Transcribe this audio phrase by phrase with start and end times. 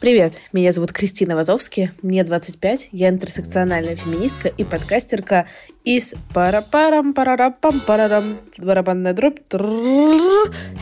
[0.00, 5.46] Привет, меня зовут Кристина Вазовски, мне 25, я интерсекциональная феминистка и подкастерка
[5.84, 9.38] из пара парам парарапам парарам барабанная дробь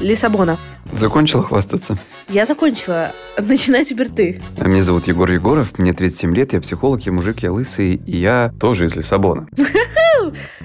[0.00, 0.58] Лиссабона.
[0.92, 1.96] Закончила хвастаться?
[2.28, 3.12] Я закончила.
[3.38, 4.42] Начинай теперь ты.
[4.58, 8.16] А меня зовут Егор Егоров, мне 37 лет, я психолог, я мужик, я лысый, и
[8.16, 9.48] я тоже из Лиссабона.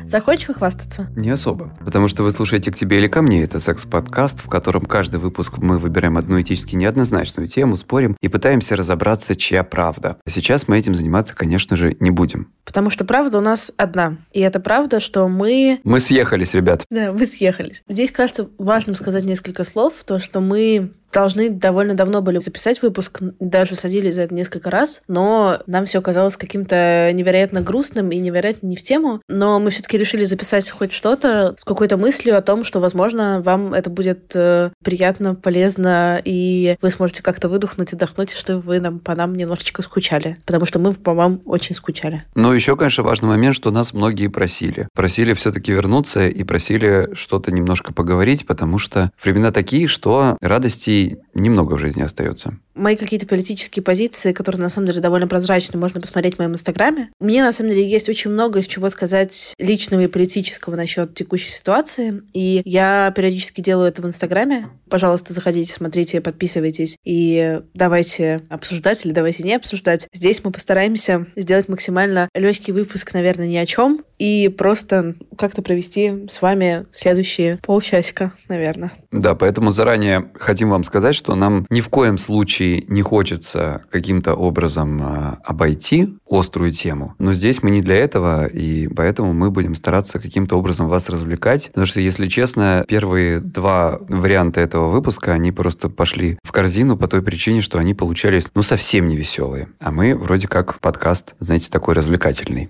[0.09, 1.07] Закончила хвастаться?
[1.15, 1.71] Не особо.
[1.85, 5.59] Потому что вы слушаете «К тебе или ко мне»— это секс-подкаст, в котором каждый выпуск
[5.59, 10.17] мы выбираем одну этически неоднозначную тему, спорим и пытаемся разобраться, чья правда.
[10.25, 12.51] А сейчас мы этим заниматься, конечно же, не будем.
[12.65, 14.17] Потому что правда у нас одна.
[14.31, 15.79] И это правда, что мы...
[15.83, 16.85] Мы съехались, ребят.
[16.89, 17.83] Да, мы съехались.
[17.87, 23.19] Здесь кажется важным сказать несколько слов, то, что мы должны довольно давно были записать выпуск,
[23.39, 28.67] даже садились за это несколько раз, но нам все казалось каким-то невероятно грустным и невероятно
[28.67, 32.63] не в тему, но мы все-таки решили записать хоть что-то с какой-то мыслью о том,
[32.63, 38.59] что, возможно, вам это будет э, приятно, полезно, и вы сможете как-то выдохнуть, отдохнуть, что
[38.59, 42.25] вы нам, по нам немножечко скучали, потому что мы по вам очень скучали.
[42.35, 44.87] Но еще, конечно, важный момент, что нас многие просили.
[44.95, 51.75] Просили все-таки вернуться и просили что-то немножко поговорить, потому что времена такие, что радости немного
[51.75, 52.57] в жизни остается.
[52.75, 57.09] Мои какие-то политические позиции, которые на самом деле довольно прозрачны, можно посмотреть в моем инстаграме.
[57.19, 61.49] Мне на самом деле есть очень много из чего сказать личного и политического насчет текущей
[61.49, 62.21] ситуации.
[62.33, 64.67] И я периодически делаю это в инстаграме.
[64.89, 70.07] Пожалуйста, заходите, смотрите, подписывайтесь и давайте обсуждать или давайте не обсуждать.
[70.11, 76.27] Здесь мы постараемся сделать максимально легкий выпуск, наверное, ни о чем, и просто как-то провести
[76.29, 78.91] с вами следующие полчасика, наверное.
[79.11, 84.35] Да, поэтому заранее хотим вам сказать, что нам ни в коем случае не хочется каким-то
[84.35, 87.15] образом а, обойти острую тему.
[87.17, 91.67] Но здесь мы не для этого, и поэтому мы будем стараться каким-то образом вас развлекать.
[91.67, 97.07] Потому что, если честно, первые два варианта этого выпуска, они просто пошли в корзину по
[97.07, 99.69] той причине, что они получались, ну, совсем не веселые.
[99.79, 102.69] А мы вроде как подкаст, знаете, такой развлекательный.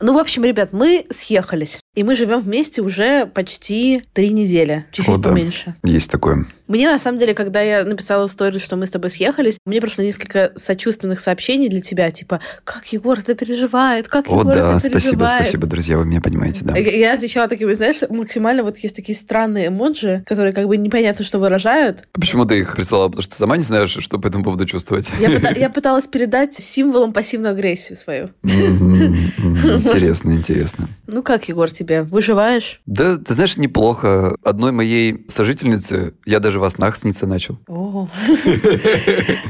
[0.00, 1.80] Ну, в общем, ребят, мы съехались.
[1.94, 4.84] И мы живем вместе уже почти три недели.
[4.90, 5.28] Чуть-чуть О, да.
[5.30, 5.74] поменьше.
[5.84, 6.44] Есть такое.
[6.66, 9.80] Мне, на самом деле, когда я написала в сторис, что мы с тобой съехались, мне
[9.80, 14.70] пришло несколько сочувственных сообщений для тебя, типа, как Егор это переживает, как О, Егор да,
[14.70, 15.42] это спасибо, переживает.
[15.44, 16.76] спасибо, друзья, вы меня понимаете, да.
[16.76, 21.38] Я- отвечала такими, знаешь, максимально вот есть такие странные эмоджи, которые как бы непонятно, что
[21.38, 22.00] выражают.
[22.12, 23.08] А почему ты их присылала?
[23.08, 25.10] Потому что сама не знаешь, что по этому поводу чувствовать.
[25.20, 28.30] Я, пыта- я пыталась передать символом пассивную агрессию свою.
[28.42, 30.88] Интересно, интересно.
[31.06, 31.83] Ну как, Егор, тебе?
[31.90, 32.80] Выживаешь?
[32.86, 34.36] Да, ты знаешь, неплохо.
[34.42, 37.58] Одной моей сожительнице я даже во снах сниться начал.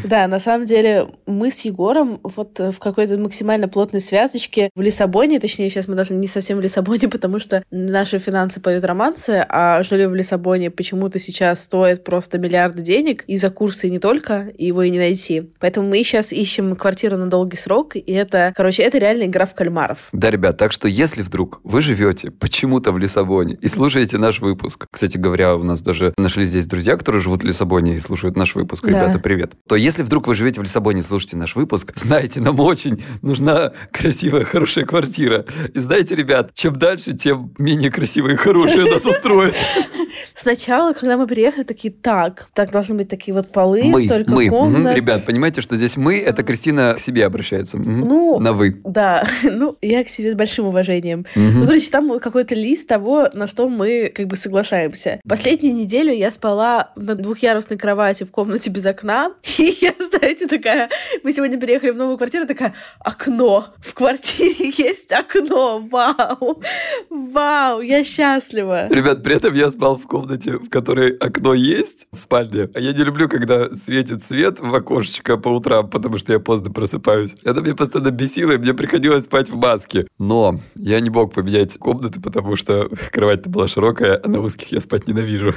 [0.05, 5.41] Да, на самом деле мы с Егором вот в какой-то максимально плотной связочке в Лиссабоне,
[5.41, 9.83] точнее, сейчас мы даже не совсем в Лиссабоне, потому что наши финансы поют романсы, а
[9.83, 14.83] жилье в Лиссабоне почему-то сейчас стоит просто миллиарды денег, и за курсы не только, его
[14.83, 15.50] и не найти.
[15.59, 19.55] Поэтому мы сейчас ищем квартиру на долгий срок, и это, короче, это реально игра в
[19.55, 20.09] кальмаров.
[20.12, 24.87] Да, ребят, так что если вдруг вы живете почему-то в Лиссабоне и слушаете наш выпуск,
[24.91, 28.55] кстати говоря, у нас даже нашли здесь друзья, которые живут в Лиссабоне и слушают наш
[28.55, 28.91] выпуск, Да.
[28.91, 29.53] ребята, привет.
[29.69, 33.73] То если вдруг вы живете в Лиссабоне и слушаете наш выпуск, знаете, нам очень нужна
[33.93, 35.45] красивая, хорошая квартира.
[35.73, 39.55] И знаете, ребят, чем дальше, тем менее красивая и хорошая нас устроит.
[40.35, 44.49] Сначала, когда мы приехали, такие, так, так должны быть такие вот полы, Мы, столько мы.
[44.49, 44.97] Комнат.
[44.97, 47.79] Ребят, понимаете, что здесь мы, это Кристина к себе обращается.
[47.79, 48.01] Мгм.
[48.01, 48.81] Ну, На вы.
[48.85, 51.25] Да, ну, я к себе с большим уважением.
[51.35, 51.61] Мгм.
[51.61, 55.21] Ну, короче, там какой-то лист того, на что мы как бы соглашаемся.
[55.29, 59.33] Последнюю неделю я спала на двухъярусной кровати в комнате без окна.
[59.59, 60.91] И я, знаете, такая...
[61.23, 63.67] Мы сегодня переехали в новую квартиру, такая, окно.
[63.81, 65.81] В квартире есть окно.
[65.91, 66.63] Вау.
[67.11, 68.89] Вау, я счастлива.
[68.89, 72.69] Ребят, при этом я спал в комнате, в которой окно есть в спальне.
[72.75, 76.71] А я не люблю, когда светит свет в окошечко по утрам, потому что я поздно
[76.71, 77.35] просыпаюсь.
[77.43, 80.07] Это меня постоянно бесило, и мне приходилось спать в маске.
[80.19, 84.81] Но я не мог поменять комнаты, потому что кровать-то была широкая, а на узких я
[84.81, 85.55] спать ненавижу.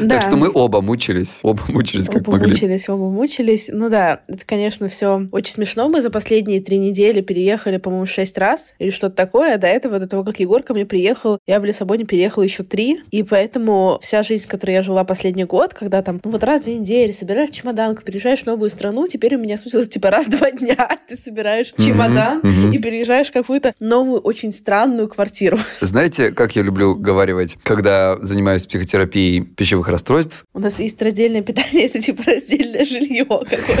[0.00, 0.16] Да.
[0.16, 1.40] Так что мы оба мучились.
[1.42, 2.52] Оба мучились, как Оба могли.
[2.52, 3.70] мучились, оба мучились.
[3.72, 5.88] Ну да, это, конечно, все очень смешно.
[5.88, 9.54] Мы за последние три недели переехали, по-моему, шесть раз или что-то такое.
[9.54, 12.62] А до этого, до того, как Егор ко мне приехал, я в Лиссабоне переехала еще
[12.62, 13.00] три.
[13.10, 16.62] И поэтому вся жизнь, в которой я жила последний год, когда там, ну вот раз
[16.62, 20.26] в две недели собираешь чемоданку, переезжаешь в новую страну, теперь у меня сузилось типа раз
[20.26, 22.72] в два дня ты собираешь чемодан мгм.
[22.72, 25.58] и переезжаешь в какую-то новую, очень странную квартиру.
[25.80, 30.44] Знаете, как я люблю говаривать, когда занимаюсь психотерапией пищевых расстройств?
[30.54, 33.76] У нас есть раздельное питание, это типа раздельное жилье какое-то.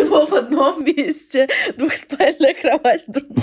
[0.00, 3.42] Окно в одном месте, двухспальная кровать в другом,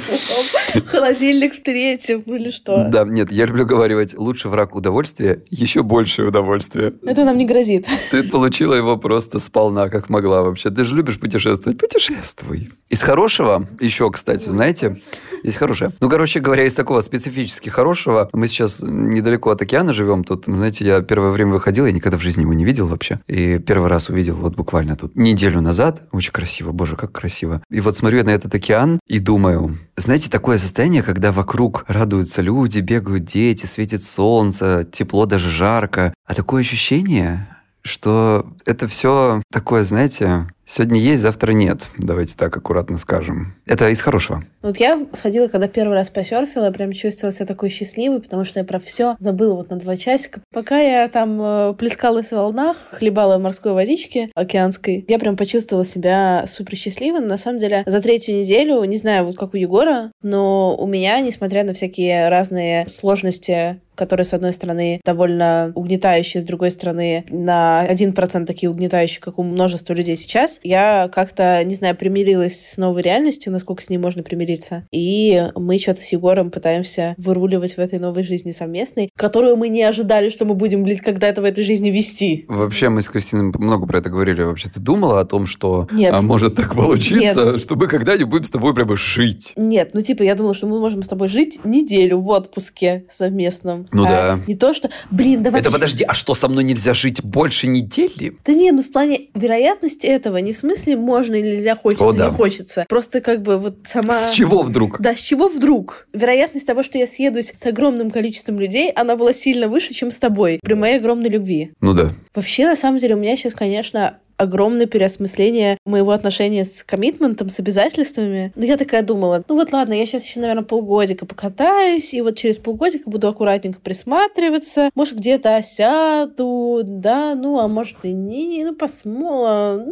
[0.88, 2.86] холодильник в третьем или что.
[2.90, 6.94] Да, нет, я люблю говорить, лучше враг удовольствия, еще больше удовольствия.
[7.06, 7.88] Это нам не грозит.
[8.12, 10.70] Ты получила его просто сполна, как могла вообще.
[10.70, 11.80] Ты же любишь путешествовать.
[11.80, 12.72] Путешествуй.
[12.90, 15.02] Из хорошего, еще, кстати, знаете,
[15.44, 15.92] есть хорошее.
[16.06, 20.24] Ну, короче говоря, из такого специфически хорошего, мы сейчас недалеко от океана живем.
[20.24, 23.22] Тут, знаете, я первое время выходил, я никогда в жизни его не видел вообще.
[23.26, 26.04] И первый раз увидел вот буквально тут неделю назад.
[26.12, 27.64] Очень красиво, боже, как красиво.
[27.72, 32.44] И вот смотрю я на этот океан и думаю, знаете, такое состояние, когда вокруг радуются
[32.44, 36.14] люди, бегают дети, светит солнце, тепло, даже жарко.
[36.28, 37.48] А такое ощущение,
[37.82, 41.88] что это все такое, знаете, Сегодня есть, завтра нет.
[41.98, 43.54] Давайте так аккуратно скажем.
[43.68, 44.44] Это из хорошего.
[44.64, 48.66] Вот я сходила, когда первый раз посерфила, прям чувствовала себя такой счастливой, потому что я
[48.66, 50.42] про все забыла вот на два часика.
[50.52, 56.46] Пока я там э, плескалась в волнах, хлебала морской водички океанской, я прям почувствовала себя
[56.48, 57.20] супер счастливой.
[57.20, 61.22] На самом деле, за третью неделю, не знаю, вот как у Егора, но у меня,
[61.22, 67.82] несмотря на всякие разные сложности которые, с одной стороны, довольно угнетающие, с другой стороны, на
[67.82, 72.78] один процент такие угнетающие, как у множества людей сейчас, я как-то, не знаю, примирилась с
[72.78, 74.88] новой реальностью, насколько с ней можно примириться.
[74.92, 79.84] И мы что-то с Егором пытаемся выруливать в этой новой жизни совместной, которую мы не
[79.84, 82.46] ожидали, что мы будем, блядь, когда-то в этой жизни вести.
[82.48, 84.42] Вообще, мы с Кристиной много про это говорили.
[84.44, 86.14] Вообще, ты думала о том, что Нет.
[86.18, 87.62] А, может так получиться, Нет.
[87.62, 89.54] что мы когда-нибудь будем с тобой прямо жить?
[89.56, 93.86] Нет, ну типа я думала, что мы можем с тобой жить неделю в отпуске совместном.
[93.92, 94.40] Ну а да.
[94.48, 95.62] Не то, что, блин, давай...
[95.62, 98.38] Это подожди, а что, со мной нельзя жить больше недели?
[98.46, 102.14] Да не, ну в плане вероятности этого не в смысле можно или нельзя, хочется, О,
[102.14, 102.30] да.
[102.30, 102.86] не хочется.
[102.88, 104.30] Просто как бы вот сама...
[104.30, 105.02] С чего вдруг?
[105.02, 106.08] Да, с чего вдруг?
[106.14, 110.20] Вероятность того, что я съедусь с огромным количеством людей, она была сильно выше, чем с
[110.20, 111.74] тобой, при моей огромной любви.
[111.82, 112.12] Ну да.
[112.34, 117.60] Вообще, на самом деле, у меня сейчас, конечно, огромное переосмысление моего отношения с коммитментом, с
[117.60, 118.52] обязательствами.
[118.56, 122.36] Но я такая думала, ну вот ладно, я сейчас еще, наверное, полгодика покатаюсь, и вот
[122.36, 124.90] через полгодика буду аккуратненько присматриваться.
[124.96, 129.90] Может, где-то осяду, да, ну, а может и не, ну, посмотрим.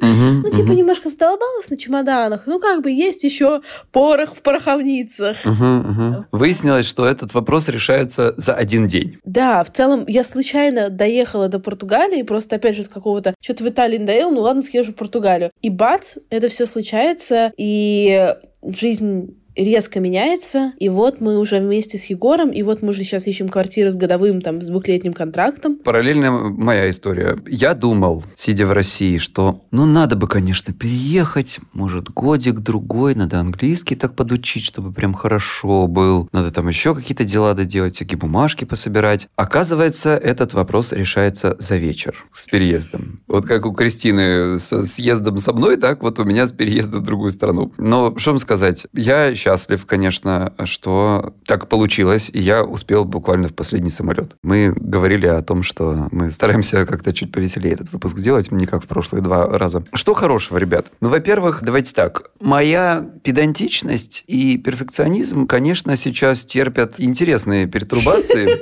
[0.00, 0.72] Угу, ну, типа, угу.
[0.72, 2.42] немножко задолбалась на чемоданах.
[2.46, 3.62] Ну, как бы есть еще
[3.92, 5.36] порох в пороховницах.
[5.44, 6.26] Угу.
[6.32, 9.18] Выяснилось, что этот вопрос решается за один день.
[9.24, 13.34] Да, в целом, я случайно доехала до Португалии, просто, опять же, с какого-то...
[13.40, 15.52] Что-то в Италии надоело, ну ладно, съезжу в Португалию.
[15.62, 22.06] И бац, это все случается, и жизнь резко меняется, и вот мы уже вместе с
[22.06, 25.76] Егором, и вот мы уже сейчас ищем квартиру с годовым, там, с двухлетним контрактом.
[25.76, 27.38] Параллельно моя история.
[27.48, 33.96] Я думал, сидя в России, что, ну, надо бы, конечно, переехать, может, годик-другой, надо английский
[33.96, 39.28] так подучить, чтобы прям хорошо был, надо там еще какие-то дела доделать, всякие бумажки пособирать.
[39.36, 43.20] Оказывается, этот вопрос решается за вечер с переездом.
[43.26, 47.04] Вот как у Кристины с съездом со мной, так вот у меня с переездом в
[47.04, 47.72] другую страну.
[47.78, 53.54] Но что вам сказать, я счастлив, конечно, что так получилось, и я успел буквально в
[53.54, 54.36] последний самолет.
[54.42, 58.84] Мы говорили о том, что мы стараемся как-то чуть повеселее этот выпуск делать, не как
[58.84, 59.82] в прошлые два раза.
[59.94, 60.92] Что хорошего, ребят?
[61.00, 62.30] Ну, во-первых, давайте так.
[62.40, 68.60] Моя педантичность и перфекционизм, конечно, сейчас терпят интересные пертурбации.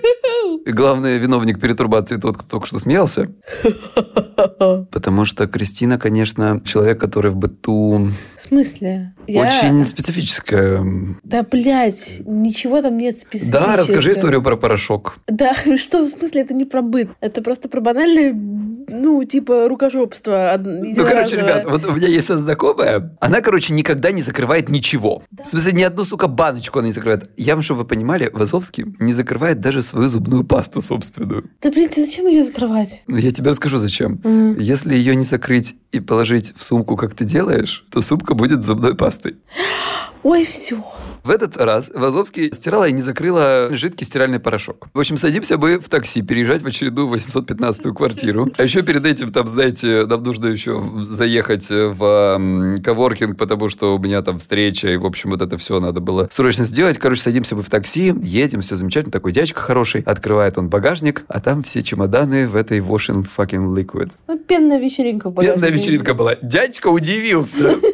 [0.65, 3.33] И главный виновник перетурбации тот, кто только что смеялся.
[4.91, 8.11] Потому что Кристина, конечно, человек, который в быту...
[8.37, 9.15] В смысле?
[9.29, 10.85] Очень специфическая.
[11.23, 13.67] Да, блядь, ничего там нет специфического.
[13.67, 15.19] Да, расскажи историю про порошок.
[15.27, 17.11] Да, что, в смысле, это не про быт.
[17.21, 20.57] Это просто про банальное, ну, типа, рукожопство.
[20.59, 25.23] Ну, короче, ребят, вот у меня есть знакомая, она, короче, никогда не закрывает ничего.
[25.31, 25.45] Да.
[25.45, 27.31] В смысле, ни одну, сука, баночку она не закрывает.
[27.37, 31.51] Я вам, чтобы вы понимали, Вазовский не закрывает даже свою зубную пасту собственную.
[31.63, 33.03] Да, блин, ты зачем ее закрывать?
[33.07, 34.21] Ну, я тебе расскажу, зачем.
[34.25, 34.61] Mm.
[34.61, 38.95] Если ее не закрыть и положить в сумку, как ты делаешь, то сумка будет зубной
[38.95, 39.18] пастой.
[40.23, 40.85] Ой, все.
[41.25, 44.89] В этот раз Вазовский стирала и не закрыла жидкий стиральный порошок.
[44.95, 48.51] В общем, садимся мы в такси переезжать в очередную 815-ю квартиру.
[48.57, 53.99] А еще перед этим, там, знаете, нам нужно еще заехать в коворкинг, потому что у
[53.99, 56.99] меня там встреча, и, в общем, вот это все надо было срочно сделать.
[56.99, 59.13] Короче, садимся мы в такси, едем, все замечательно.
[59.13, 60.01] Такой дядька хороший.
[60.03, 64.13] Открывает он багажник, а там все чемоданы в этой washing fucking liquid.
[64.29, 65.67] Ну, пенная вечеринка в багажнике.
[65.67, 66.37] Пенная вечеринка была.
[66.37, 67.77] Дядька удивился.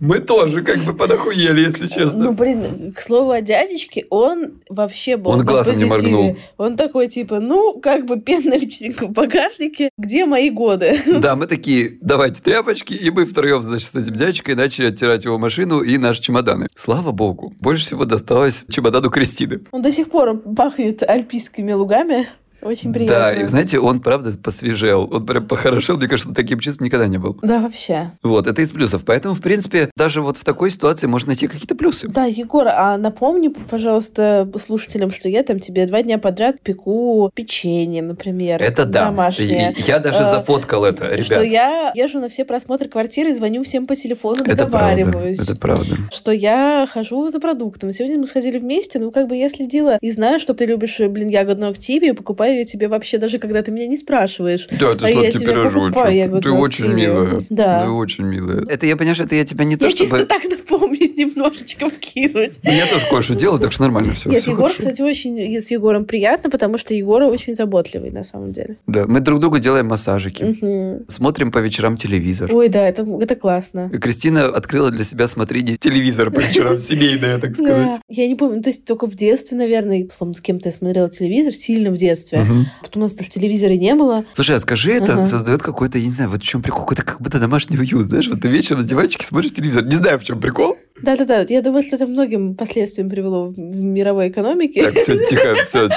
[0.00, 2.26] Мы тоже как бы подохуели, если честно.
[2.26, 6.36] Ну, блин, к слову о дядечке, он вообще был Он глазом не моргнул.
[6.56, 11.00] Он такой, типа, ну, как бы пенная вечеринка в багажнике, где мои годы?
[11.18, 15.36] Да, мы такие, давайте тряпочки, и мы втроем, значит, с этим дядечкой начали оттирать его
[15.36, 16.68] машину и наши чемоданы.
[16.74, 19.60] Слава богу, больше всего досталось чемодану Кристины.
[19.72, 22.28] Он до сих пор пахнет альпийскими лугами.
[22.62, 23.18] Очень приятно.
[23.18, 27.18] Да, и знаете, он правда посвежел, он прям похорошел, мне кажется, таким чувством никогда не
[27.18, 27.38] был.
[27.42, 28.10] Да, вообще.
[28.22, 29.02] Вот, это из плюсов.
[29.04, 32.08] Поэтому, в принципе, даже вот в такой ситуации можно найти какие-то плюсы.
[32.08, 38.02] Да, Егор, а напомни, пожалуйста, слушателям, что я там тебе два дня подряд пеку печенье,
[38.02, 38.62] например.
[38.62, 39.06] Это да.
[39.06, 39.74] Домашнее.
[39.76, 41.24] И Я даже Э, зафоткал это, ребят.
[41.24, 44.96] Что я езжу на все просмотры квартиры, звоню всем по телефону, Это правда.
[45.02, 45.40] договариваюсь.
[45.40, 45.96] Это правда.
[46.12, 47.92] Что я хожу за продуктом.
[47.92, 51.28] Сегодня мы сходили вместе, ну, как бы я следила и знаю, что ты любишь, блин,
[51.28, 54.66] ягодную активию, покупаю ее тебе вообще даже, когда ты меня не спрашиваешь.
[54.70, 55.94] Да, ты А я сладкий тебе пирожочек.
[55.94, 57.44] покупаю Ты очень милая.
[57.50, 57.80] Да.
[57.80, 58.64] Ты очень милая.
[58.68, 60.10] Это я, понимаешь, это я тебя не то, я чтобы...
[60.10, 62.60] чисто так напомнить немножечко вкинуть.
[62.62, 64.30] Я тоже кое-что делаю, так что нормально все.
[64.30, 68.76] Нет, Егор, кстати, очень с Егором приятно, потому что Егор очень заботливый на самом деле.
[68.86, 70.42] Да, мы друг другу делаем массажики.
[70.42, 71.04] Мгм.
[71.08, 72.54] Смотрим по вечерам телевизор.
[72.54, 73.90] Ой, да, это, это классно.
[73.92, 78.00] И Кристина открыла для себя смотрение телевизора по вечерам, семейное, так сказать.
[78.08, 81.90] Я не помню, то есть только в детстве, наверное, с кем-то я смотрела телевизор, сильно
[81.90, 82.37] в детстве.
[82.38, 82.66] Мгм.
[82.82, 84.24] Потом у нас даже телевизора не было.
[84.34, 85.26] Слушай, а скажи, это Ага.
[85.26, 88.28] создает какой-то, я не знаю, вот в чем прикол, какой-то как будто домашний уют, знаешь,
[88.28, 90.76] вот ты вечером на диванчике смотришь телевизор, не знаю, в чем прикол.
[91.00, 94.82] Да-да-да, я думаю, что это многим последствиям привело в мировой экономике.
[94.82, 95.88] Так, все, тихо, все,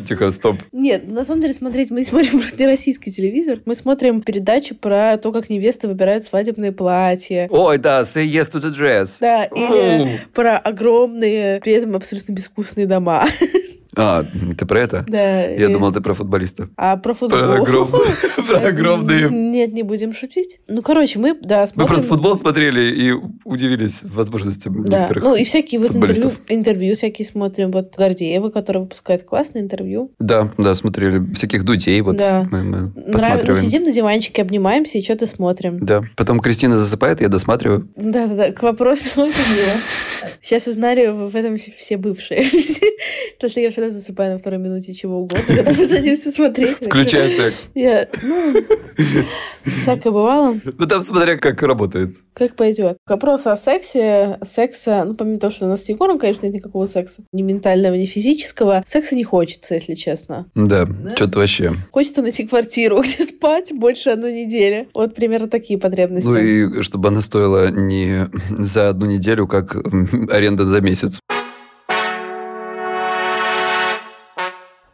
[0.00, 0.56] тихо, стоп.
[0.72, 5.16] Нет, на самом деле смотреть, мы смотрим просто не российский телевизор, мы смотрим передачу про
[5.16, 7.46] то, как невесты выбирают свадебные платья.
[7.50, 9.18] Ой, да, say yes to the dress.
[9.20, 13.26] Да, или про огромные, при этом абсолютно безвкусные дома.
[14.00, 14.24] А,
[14.56, 15.04] ты про это?
[15.08, 15.40] Да.
[15.46, 16.68] Я и- думал, ты про футболиста.
[16.76, 17.38] А про футбол?
[17.48, 18.02] Про огромные.
[18.46, 19.28] Про огромные.
[19.28, 20.58] Нет, не будем шутить.
[20.68, 21.88] Ну, короче, мы, да, Мы смотрим...
[21.88, 23.12] просто футбол смотрели и
[23.44, 25.24] удивились возможностям Да, некоторых.
[25.24, 26.40] ну и всякие вот интервью, футболистов.
[26.48, 27.70] интервью всякие смотрим.
[27.72, 30.12] Вот Гордеева, который выпускает классное интервью.
[30.20, 32.46] Да, да, смотрели всяких дудей, вот Да.
[32.50, 33.60] мы, мы Ну, посматриваем.
[33.60, 35.78] сидим на диванчике, обнимаемся и что-то смотрим.
[35.80, 36.04] Да.
[36.16, 37.88] Потом Кристина засыпает, я досматриваю.
[37.96, 39.08] Да-да-да, к вопросу.
[40.48, 42.42] Сейчас узнали в этом все- бывшие.
[43.36, 46.78] Потому что я всегда засыпаю на второй минуте чего угодно, когда мы садимся смотреть.
[46.80, 47.68] Включая секс.
[47.74, 48.54] Я, ну,
[49.64, 50.56] всякое бывало.
[50.78, 52.16] Ну там смотря как работает.
[52.34, 52.98] Как пойдет.
[53.06, 54.38] К вопросу о сексе.
[54.42, 57.22] Секса, ну, помимо того, что у нас с Егором, конечно, нет никакого секса.
[57.32, 58.82] Ни ментального, ни физического.
[58.86, 60.46] Секса не хочется, если честно.
[60.54, 61.14] Да, Да.
[61.16, 61.74] что-то вообще.
[61.92, 64.88] Хочется найти квартиру, где спать больше одной недели.
[64.94, 66.28] Вот примерно такие потребности.
[66.28, 69.76] Ну и чтобы она стоила не за одну неделю, как
[70.30, 71.20] аренда за месяц.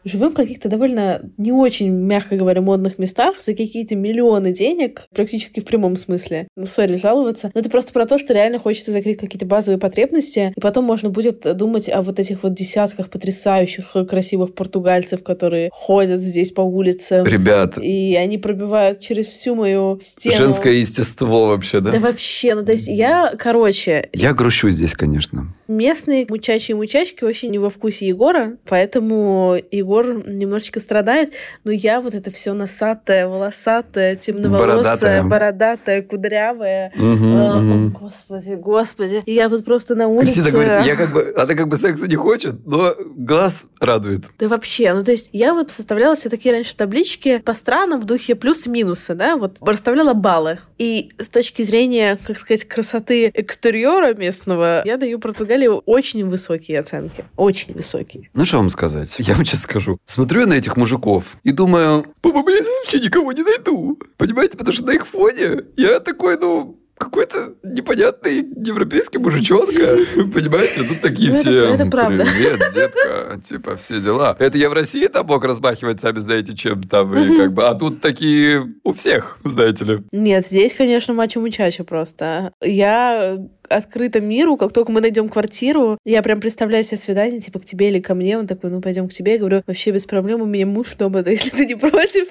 [0.05, 5.59] Живем в каких-то довольно не очень, мягко говоря, модных местах за какие-то миллионы денег, практически
[5.59, 6.47] в прямом смысле.
[6.65, 7.51] Сори, жаловаться.
[7.53, 11.09] Но это просто про то, что реально хочется закрыть какие-то базовые потребности, и потом можно
[11.09, 16.61] будет думать о вот этих вот десятках потрясающих э, красивых португальцев, которые ходят здесь по
[16.61, 17.25] улицам.
[17.25, 20.37] Ребят, И они пробивают через всю мою стену.
[20.37, 21.91] женское естество вообще, да?
[21.91, 25.47] Да вообще, ну то есть я, короче, Я грущу здесь, конечно.
[25.67, 31.33] местные мучачи и мучачки вообще не во вкусе Егора, поэтому Егор немножечко страдает,
[31.63, 35.23] но я вот это все носатая, волосатая, темноволосая, Бородатая.
[35.23, 36.91] бородатая, кудрявая.
[36.95, 39.23] Мгм, А, о, Господи, господи.
[39.25, 40.33] И я тут просто на улице...
[40.33, 44.25] Кристина говорит, я как бы, она как бы секса не хочет, но глаз радует.
[44.39, 48.05] Да вообще, ну то есть я вот составляла себе такие раньше таблички по странам в
[48.05, 50.59] духе плюс-минуса, да, вот расставляла баллы.
[50.77, 57.25] И с точки зрения, как сказать, красоты экстерьера местного, я даю Португалии очень высокие оценки.
[57.37, 58.29] Очень высокие.
[58.33, 59.15] Ну, что вам сказать?
[59.19, 59.84] Я вам сейчас скажу.
[60.05, 63.97] Смотрю я на этих мужиков и думаю, по-моему, я здесь вообще никого не найду.
[64.17, 64.57] Понимаете?
[64.57, 69.73] Потому что на их фоне я такой, ну, какой-то непонятный европейский мужичонка.
[70.33, 70.83] Понимаете?
[70.83, 71.65] Тут такие Ну, все.
[71.73, 72.23] это правда.
[72.25, 73.39] Привет, детка.
[73.43, 74.35] Типа, все дела.
[74.39, 77.13] Это я в России там мог размахивать, сами знаете, чем там.
[77.17, 80.03] И как бы, а тут такие у всех, знаете ли.
[80.13, 82.53] Нет, здесь, конечно, мачо мучачо просто.
[82.61, 87.65] Я открыта миру, как только мы найдем квартиру, я прям представляю себе свидание, типа, к
[87.65, 90.41] тебе или ко мне, он такой, ну, пойдем к тебе, я говорю, вообще без проблем,
[90.41, 92.27] у меня муж дома, да, если ты не против.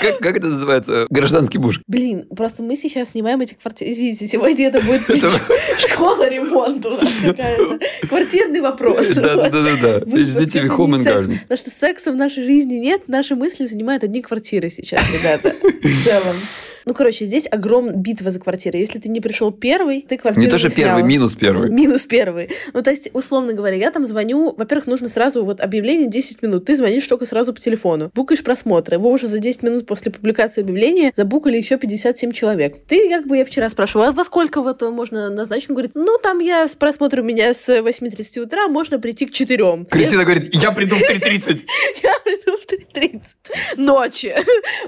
[0.00, 1.06] Как, как это называется?
[1.10, 1.80] Гражданский муж.
[1.86, 3.90] Блин, просто мы сейчас снимаем эти квартиры.
[3.90, 5.02] Извините, сегодня это будет
[5.78, 7.78] школа ремонта у нас какая-то.
[8.06, 9.08] Квартирный вопрос.
[9.14, 10.00] Да, да, да, да, да.
[10.04, 11.04] Вы Ждите Home and.
[11.04, 11.38] Garden.
[11.40, 16.04] Потому что секса в нашей жизни нет, наши мысли занимают одни квартиры сейчас, ребята, в
[16.04, 16.36] целом.
[16.84, 18.78] Ну, короче, здесь огромная битва за квартиры.
[18.78, 20.96] Если ты не пришел первый, ты квартиру Не то, что снял.
[20.96, 21.70] первый, минус первый.
[21.84, 22.50] Минус первый.
[22.72, 26.64] Ну, то есть, условно говоря, я там звоню, во-первых, нужно сразу вот объявление 10 минут.
[26.64, 28.10] Ты звонишь только сразу по телефону.
[28.14, 28.98] Букаешь просмотры.
[28.98, 32.84] Вы уже за 10 минут после публикации объявления забукали еще 57 человек.
[32.86, 35.70] Ты, как бы, я вчера спрашивала, а во сколько вот можно назначить?
[35.70, 39.32] Он говорит, ну, там я с просмотра у меня с 8.30 утра, можно прийти к
[39.32, 39.86] 4.
[39.90, 41.62] Кристина говорит, я приду в 3.30.
[42.02, 44.34] Я приду в 3.30 ночи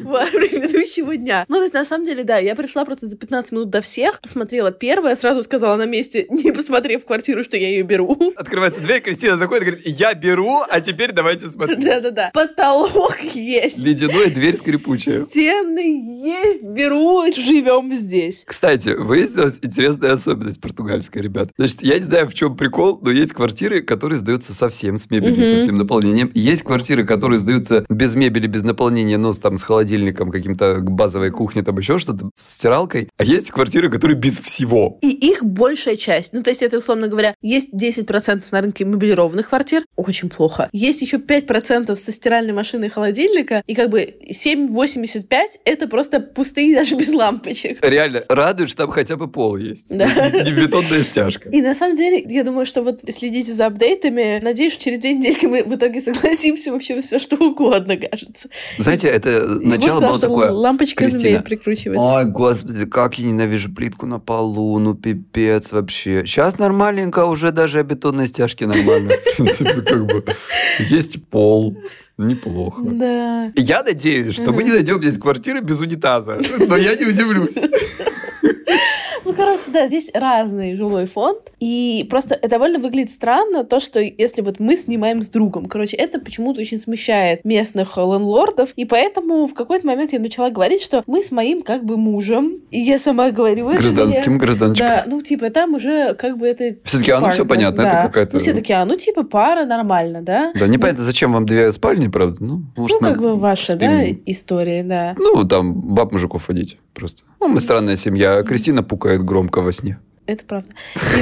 [0.00, 1.44] во предыдущего дня.
[1.48, 4.20] Ну, то есть, на самом деле, да, я пришла просто за 15 минут до всех,
[4.20, 8.18] посмотрела первое, сразу сказала на месте, не посмотрев квартиру, что я ее беру.
[8.36, 11.80] Открывается дверь, Кристина заходит и говорит, я беру, а теперь давайте смотреть.
[11.80, 12.30] Да-да-да.
[12.34, 13.78] Потолок есть.
[13.78, 15.22] Ледяной дверь скрипучая.
[15.22, 18.44] Стены есть, беру, живем здесь.
[18.46, 21.50] Кстати, выяснилась интересная особенность португальская, ребят.
[21.56, 25.36] Значит, я не знаю, в чем прикол, но есть квартиры, которые сдаются совсем с мебелью,
[25.36, 25.44] Мгм.
[25.46, 26.30] со всем наполнением.
[26.34, 31.30] Есть квартиры, которые сдаются без мебели, без наполнения, но с, там с холодильником, каким-то базовой
[31.30, 33.08] кухней, там еще что-то, с стиралкой.
[33.16, 34.98] А есть квартиры, которые без всего.
[35.02, 36.32] И их большая часть.
[36.32, 39.84] Ну, то есть это, условно говоря, есть 10% на рынке мебелированных квартир.
[39.96, 40.68] Очень плохо.
[40.72, 43.62] Есть еще 5% со стиральной машиной и холодильника.
[43.66, 45.26] И как бы 7,85
[45.64, 47.84] это просто пустые даже без лампочек.
[47.84, 49.96] Реально, радует, что там хотя бы пол есть.
[49.96, 50.06] Да.
[50.30, 51.48] Не, бетонная стяжка.
[51.50, 54.40] И на самом деле, я думаю, что вот следите за апдейтами.
[54.42, 58.48] Надеюсь, что через две недельки мы в итоге согласимся вообще все что угодно, кажется.
[58.78, 60.50] Знаете, это начало вот было такое.
[60.50, 61.98] Лампочка Кристина, умеет прикручивать.
[61.98, 66.24] Ой, господи, как я ненавижу плитку на полу, ну пипец вообще.
[66.26, 70.24] Сейчас нормальненько, уже даже о бетонной стяжке нормально, в принципе, как бы.
[70.78, 71.76] Есть пол,
[72.18, 72.82] неплохо.
[72.84, 73.52] Да.
[73.56, 77.58] Я надеюсь, что мы не найдем здесь квартиры без унитаза, но я не удивлюсь.
[79.66, 81.52] Короче, да, здесь разный жилой фонд.
[81.60, 85.66] И просто это довольно выглядит странно, то, что если вот мы снимаем с другом.
[85.66, 88.70] Короче, это почему-то очень смущает местных лендлордов.
[88.76, 92.60] И поэтому в какой-то момент я начала говорить, что мы с моим как бы мужем,
[92.70, 93.78] и я сама говорю это.
[93.78, 94.88] Гражданским, мне- гражданчиком.
[94.88, 96.76] Да, ну, типа, там уже как бы это...
[96.84, 98.02] Все-таки, а ну пара, все да, понятно, это да.
[98.02, 98.34] какая-то...
[98.34, 100.52] Ну, все таки а, ну, типа, пара, нормально, да?
[100.58, 102.36] Да, непонятно, зачем вам две спальни, правда?
[102.40, 103.78] Ну, может, ну, как бы ваша, спим.
[103.78, 105.14] да, история, да.
[105.18, 107.24] Ну, там баб мужиков водить просто.
[107.40, 108.42] Ну, мы странная семья.
[108.42, 109.98] Кристина пукает громко во сне.
[110.26, 110.68] Это правда.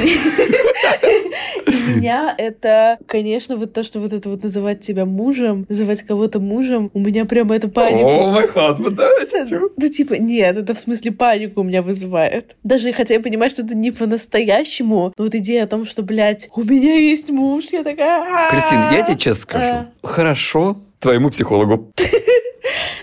[0.03, 6.39] И меня это, конечно, вот то, что вот это вот называть тебя мужем, называть кого-то
[6.39, 8.09] мужем, у меня прямо это О, панику.
[8.27, 9.09] мой husband, да?
[9.77, 12.55] Ну, типа, нет, это в смысле панику у меня вызывает.
[12.63, 16.49] Даже хотя я понимаю, что это не по-настоящему, но вот идея о том, что, блядь,
[16.55, 18.49] у меня есть муж, я такая...
[18.49, 19.65] Кристин, я тебе честно скажу.
[19.65, 19.89] А.
[20.01, 21.91] Хорошо твоему психологу.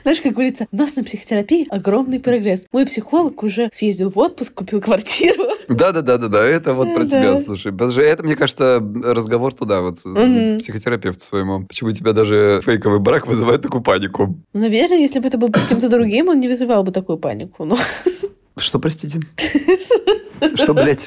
[0.02, 2.66] Знаешь, как говорится, у нас на психотерапии огромный прогресс.
[2.72, 5.44] Мой психолог уже съездил в отпуск, купил квартиру.
[5.68, 7.72] Да-да-да-да-да, это вот про тебя, слушай.
[7.72, 11.64] Потому что это, мне кажется, разговор туда, вот психотерапевту своему.
[11.66, 14.36] Почему у тебя даже фейковый брак вызывает такую панику?
[14.52, 17.64] Наверное, если бы это был бы с кем-то другим, он не вызывал бы такую панику.
[17.64, 17.78] Но
[18.62, 19.20] Что, простите?
[20.54, 21.04] Что, блядь?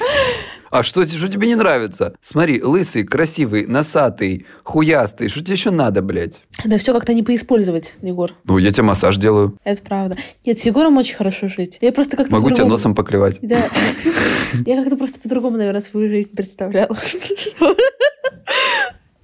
[0.70, 2.14] А что, что тебе не нравится?
[2.20, 5.28] Смотри, лысый, красивый, носатый, хуястый.
[5.28, 6.42] Что тебе еще надо, блядь?
[6.64, 8.34] да все как-то не поиспользовать, Егор.
[8.44, 9.56] Ну, я тебе массаж делаю.
[9.64, 10.16] Это правда.
[10.44, 11.78] Нет, с Егором очень хорошо жить.
[11.80, 13.38] Я просто как-то Могу тебя носом поклевать.
[13.42, 13.70] Да.
[14.66, 16.96] Я как-то просто по-другому, наверное, свою жизнь представляла.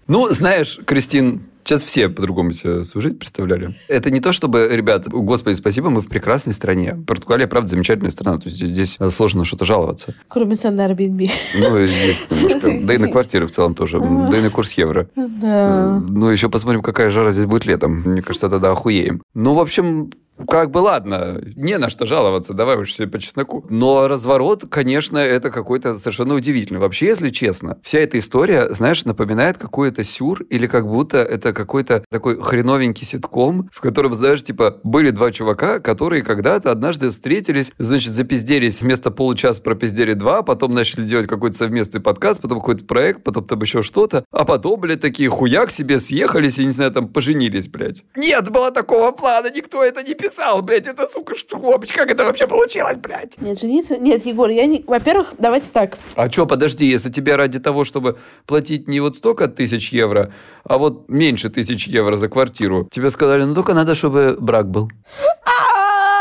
[0.09, 3.77] Ну, знаешь, Кристин, сейчас все по-другому себе свою жизнь представляли.
[3.89, 6.97] Это не то, чтобы, ребят, господи, спасибо, мы в прекрасной стране.
[7.07, 8.39] Португалия, правда, замечательная страна.
[8.39, 10.15] То есть здесь сложно что-то жаловаться.
[10.29, 11.31] Кроме цен на Airbnb.
[11.59, 12.79] Ну, есть немножко.
[12.87, 14.01] Да и на квартиры в целом тоже.
[14.01, 15.09] Да и на курс евро.
[15.17, 16.01] Да.
[16.01, 18.03] Ну, еще посмотрим, какая жара здесь будет летом.
[18.05, 19.23] Мне кажется, тогда охуеем.
[19.35, 20.11] Ну, в общем,
[20.49, 23.65] как бы ладно, не на что жаловаться, давай уж себе по чесноку.
[23.71, 26.81] Но разворот, конечно, это какой-то совершенно удивительный.
[26.81, 32.05] Вообще, если честно, вся эта история, знаешь, напоминает какой-то сюр или как будто это какой-то
[32.11, 38.13] такой хреновенький ситком, в котором, знаешь, типа, были два чувака, которые когда-то однажды встретились, значит,
[38.13, 43.45] запизделись, вместо получаса пропиздели два, потом начали делать какой-то совместный подкаст, потом какой-то проект, потом
[43.45, 47.69] там еще что-то, а потом, блядь, такие хуяк себе съехались и, не знаю, там поженились,
[47.69, 48.05] блядь.
[48.17, 52.47] Нет, было такого плана, никто это не писал, блядь, это, сука, что, как это вообще
[52.47, 53.41] получилось, блядь?
[53.41, 53.99] Нет, жениться?
[53.99, 54.85] Нет, Егор, я не...
[54.87, 55.99] Во-первых, давайте так.
[56.15, 60.33] А что, подожди, если тебе ради того, чтобы платить не вот столько тысяч евро,
[60.65, 64.89] а вот меньше тысяч евро за квартиру, тебе сказали, ну только надо, чтобы брак был.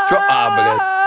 [0.09, 1.00] Чё, а, блядь?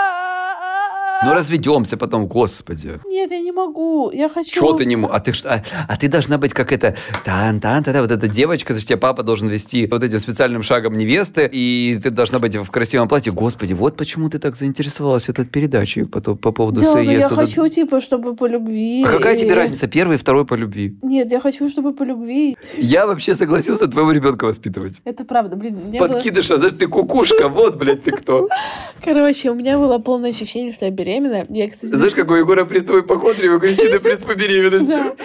[1.25, 2.99] Ну, разведемся потом, господи.
[3.05, 4.11] Нет, я не могу.
[4.11, 4.51] Я хочу...
[4.55, 5.15] Что ты не можешь?
[5.15, 5.53] А ты что?
[5.53, 6.95] А, а ты должна быть как это...
[7.23, 10.97] Тан тан та вот эта девочка, за тебя папа должен вести вот этим специальным шагом
[10.97, 13.31] невесты, и ты должна быть в красивом платье.
[13.31, 17.09] Господи, вот почему ты так заинтересовалась этой передачей по, по поводу Да, СЕС.
[17.09, 19.03] я Вот хочу, типа, чтобы по любви.
[19.03, 20.95] А какая тебе И- разница, первый и второй по любви?
[21.01, 22.57] Нет, я хочу, чтобы по любви.
[22.77, 25.01] Я вообще согласился твоего ребенка воспитывать.
[25.05, 25.87] Это правда, блин.
[25.87, 28.47] меня было- Подкидыша, знаешь, ты кукушка, вот, блядь, ты кто.
[29.03, 31.14] Короче, у меня было полное ощущение, что я беременна.
[31.49, 35.15] Я, кстати, Знаешь, как у Егора приступ ипохондрии, у Кристины приступ беременности.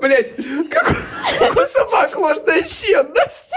[0.00, 0.32] Блядь,
[0.70, 0.94] как
[1.38, 3.52] как у собак ложная щедность.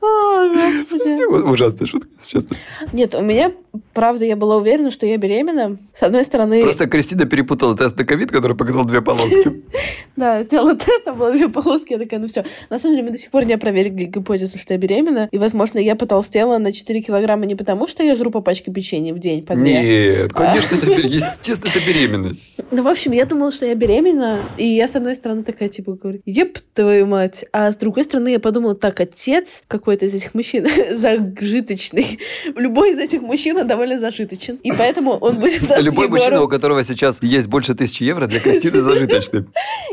[0.00, 1.24] О, господи.
[1.50, 2.56] Ужасная шутка, честно.
[2.92, 3.52] Нет, у меня,
[3.92, 5.78] правда, я была уверена, что я беременна.
[5.92, 9.62] С одной стороны, Просто Кристина перепутала тест на ковид, который показал две полоски.
[10.16, 12.44] да, сделала тест, там было две полоски, я такая, ну все.
[12.68, 15.28] На самом деле, мы до сих пор не проверили гипотезу, что я беременна.
[15.30, 19.14] И, возможно, я потолстела на 4 килограмма не потому, что я жру по пачке печенья
[19.14, 20.22] в день по две.
[20.22, 22.40] Нет, конечно, это естественно, это беременность.
[22.72, 25.94] Ну, в общем, я думала, что я беременна, и я, с одной стороны, такая, типа,
[25.94, 27.44] говорю, еп, твою мать.
[27.52, 32.20] А с другой стороны, я подумала, так, отец какой-то из этих мужчин зажиточный.
[32.54, 34.56] Любой из этих мужчин довольно зажиточен.
[34.62, 38.26] И поэтому он будет нас Любой Егором- мужчина, у которого сейчас есть больше тысячи евро,
[38.26, 39.44] для Кристины зажиточный.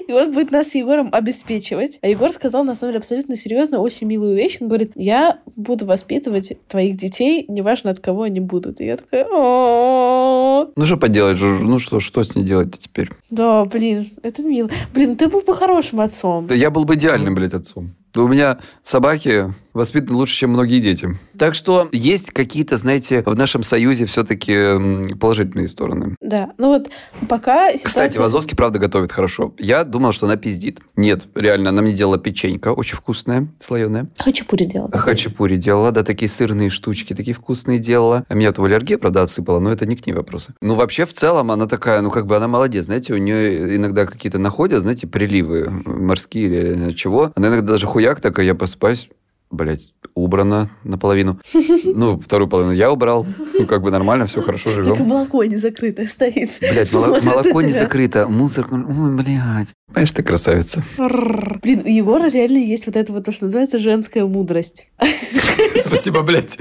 [0.08, 2.00] И он будет нас с Егором обеспечивать.
[2.02, 4.58] А Егор сказал, на самом деле, абсолютно серьезно, очень милую вещь.
[4.62, 8.80] Он говорит, я буду воспитывать твоих детей, неважно от кого они будут.
[8.82, 13.10] И я такая, «О, Ну что поделать, ну что, что с ней делать теперь?
[13.30, 14.70] да, блин, это мило.
[14.94, 16.48] Блин, ты был бы хорошим отцом.
[16.48, 17.94] Да я был бы идеальным, блядь, отцом.
[18.14, 21.18] Да У меня собаки воспитаны лучше, чем многие дети.
[21.38, 26.16] Так что есть какие-то, знаете, в нашем союзе все-таки положительные стороны.
[26.22, 26.90] Да, ну вот
[27.30, 27.88] пока ситуация...
[27.88, 29.54] Кстати, Вазовский, правда, готовит хорошо.
[29.58, 30.80] Я думал, что она пиздит.
[30.96, 34.08] Нет, реально, она мне делала печенька, очень вкусная, слоеная.
[34.18, 34.98] Хачапури делать.
[34.98, 38.26] Хачапури делала, да, такие сырные штучки, такие вкусные делала.
[38.28, 40.54] А меня вот аллергия, правда, отсыпала, но это не к ней вопросы.
[40.62, 42.86] Ну, вообще, в целом, она такая, ну, как бы она молодец.
[42.86, 47.32] Знаете, у нее иногда какие-то находят, знаете, приливы морские или чего.
[47.36, 49.10] Она иногда даже хуяк такая, я поспать,
[49.50, 51.40] блять, убрано наполовину.
[51.84, 53.26] Ну, вторую половину я убрал.
[53.58, 55.08] Ну, как бы нормально, все хорошо, Только живем.
[55.08, 56.52] молоко не закрытое стоит.
[56.90, 59.74] Смотрит на молоко не закрыто, мусор, ой, блядь.
[59.88, 60.84] Понимаешь, ты красавица.
[60.98, 64.88] Блин, у Егора реально есть вот это вот то, что называется женская мудрость.
[65.86, 66.58] Спасибо, блядь.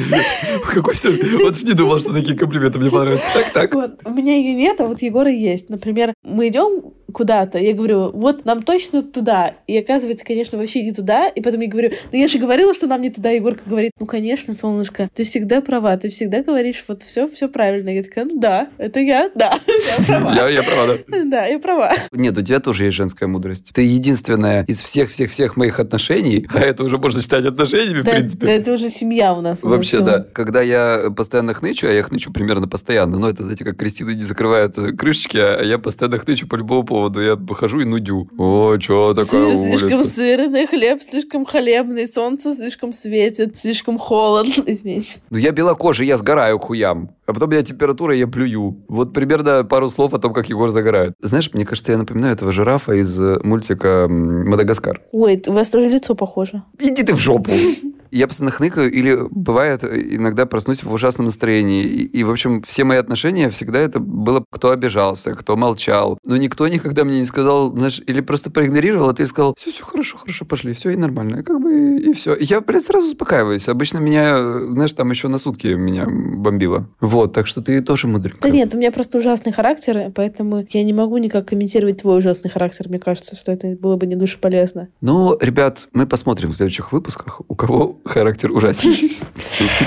[0.73, 1.11] Какой все...
[1.39, 3.27] Вот ж не думал, что такие комплименты мне понравятся.
[3.35, 3.75] Так, так.
[3.75, 5.69] Вот, у меня ее нет, а вот Егора есть.
[5.71, 9.55] Например, мы идем куда-то, я говорю, вот нам точно туда.
[9.67, 11.29] И оказывается, конечно, вообще не туда.
[11.29, 13.31] И потом я говорю, ну я же говорила, что нам не туда.
[13.31, 17.89] Егорка говорит, ну конечно, солнышко, ты всегда права, ты всегда говоришь вот все, все правильно.
[17.89, 19.59] Я такая, ну да, это я, да,
[19.99, 20.35] я права.
[20.35, 21.25] Я, я права, да.
[21.25, 21.95] Да, я права.
[22.13, 23.71] Нет, у тебя тоже есть женская мудрость.
[23.73, 28.45] Ты единственная из всех-всех-всех моих отношений, а это уже можно считать отношениями, в Да, принципе.
[28.45, 29.61] да это уже семья у нас.
[29.63, 30.21] Вообще, да.
[30.35, 34.23] Когда я постоянно хнычу, а я хнычу примерно постоянно, но это, знаете, как Кристина не
[34.23, 37.06] закрывает э, крышечки, а я постоянно хнычу по любому поводу.
[37.17, 38.29] Я выхожу и нудю.
[38.39, 40.11] О, что такое Сыр слишком улица?
[40.11, 44.53] сырный, хлеб слишком хлебный, солнце слишком светит, слишком холодно.
[44.67, 45.19] Извините.
[45.31, 47.11] Ну, я белокожий, я сгораю к хуям.
[47.27, 48.85] А потом у меня температура, я плюю.
[48.89, 51.15] Вот примерно пару слов о том, как Егор загорает.
[51.21, 55.03] Знаешь, мне кажется, я напоминаю этого жирафа из э, мультика «Мадагаскар».
[55.13, 56.63] Ой, у вас тоже лицо похоже.
[56.79, 57.51] Иди ты в жопу.
[58.17, 61.85] Я постоянно хныкаю, или бывает, э, иногда проснусь в ужасном настроении.
[61.85, 66.19] И, и, в общем, все мои отношения всегда это было, кто обижался, кто молчал.
[66.25, 69.85] Но никто никогда мне не сказал, знаешь, или просто проигнорировал, а ты сказал, все, все
[69.85, 71.41] хорошо, хорошо, пошли, все, и нормально.
[71.41, 72.35] И как бы, и все.
[72.37, 73.69] Я, блин, сразу успокаиваюсь.
[73.69, 76.89] Обычно меня, знаешь, там еще на сутки меня бомбило.
[77.01, 78.41] Вот, так что ты тоже мудренько.
[78.41, 82.51] Да нет, у меня просто ужасный характер, поэтому я не могу никак комментировать твой ужасный
[82.51, 82.89] характер.
[82.89, 84.89] Мне кажется, что это было бы не душеполезно.
[85.01, 89.11] Ну, ребят, мы посмотрим в следующих выпусках, у кого характер ужаснее.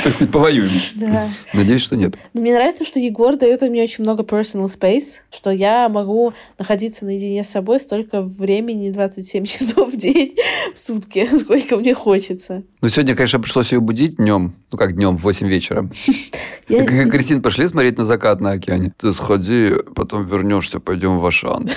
[0.04, 0.70] Так сказать, повоюем.
[0.96, 1.28] Да.
[1.54, 2.16] Надеюсь, что нет.
[2.34, 7.06] Но мне нравится, что Егор дает мне очень много personal space, что я могу находиться
[7.06, 10.36] наедине с собой столько времени, 27 часов в день,
[10.76, 12.64] в сутки, сколько мне хочется.
[12.82, 14.56] Ну, сегодня, конечно, пришлось ее будить днем.
[14.72, 15.90] Ну, как днем, в 8 вечера.
[16.68, 18.94] Я- Как как Кристин пошли смотреть на закат на океане.
[18.98, 21.70] Ты сходи, потом вернешься, пойдем в Ашан.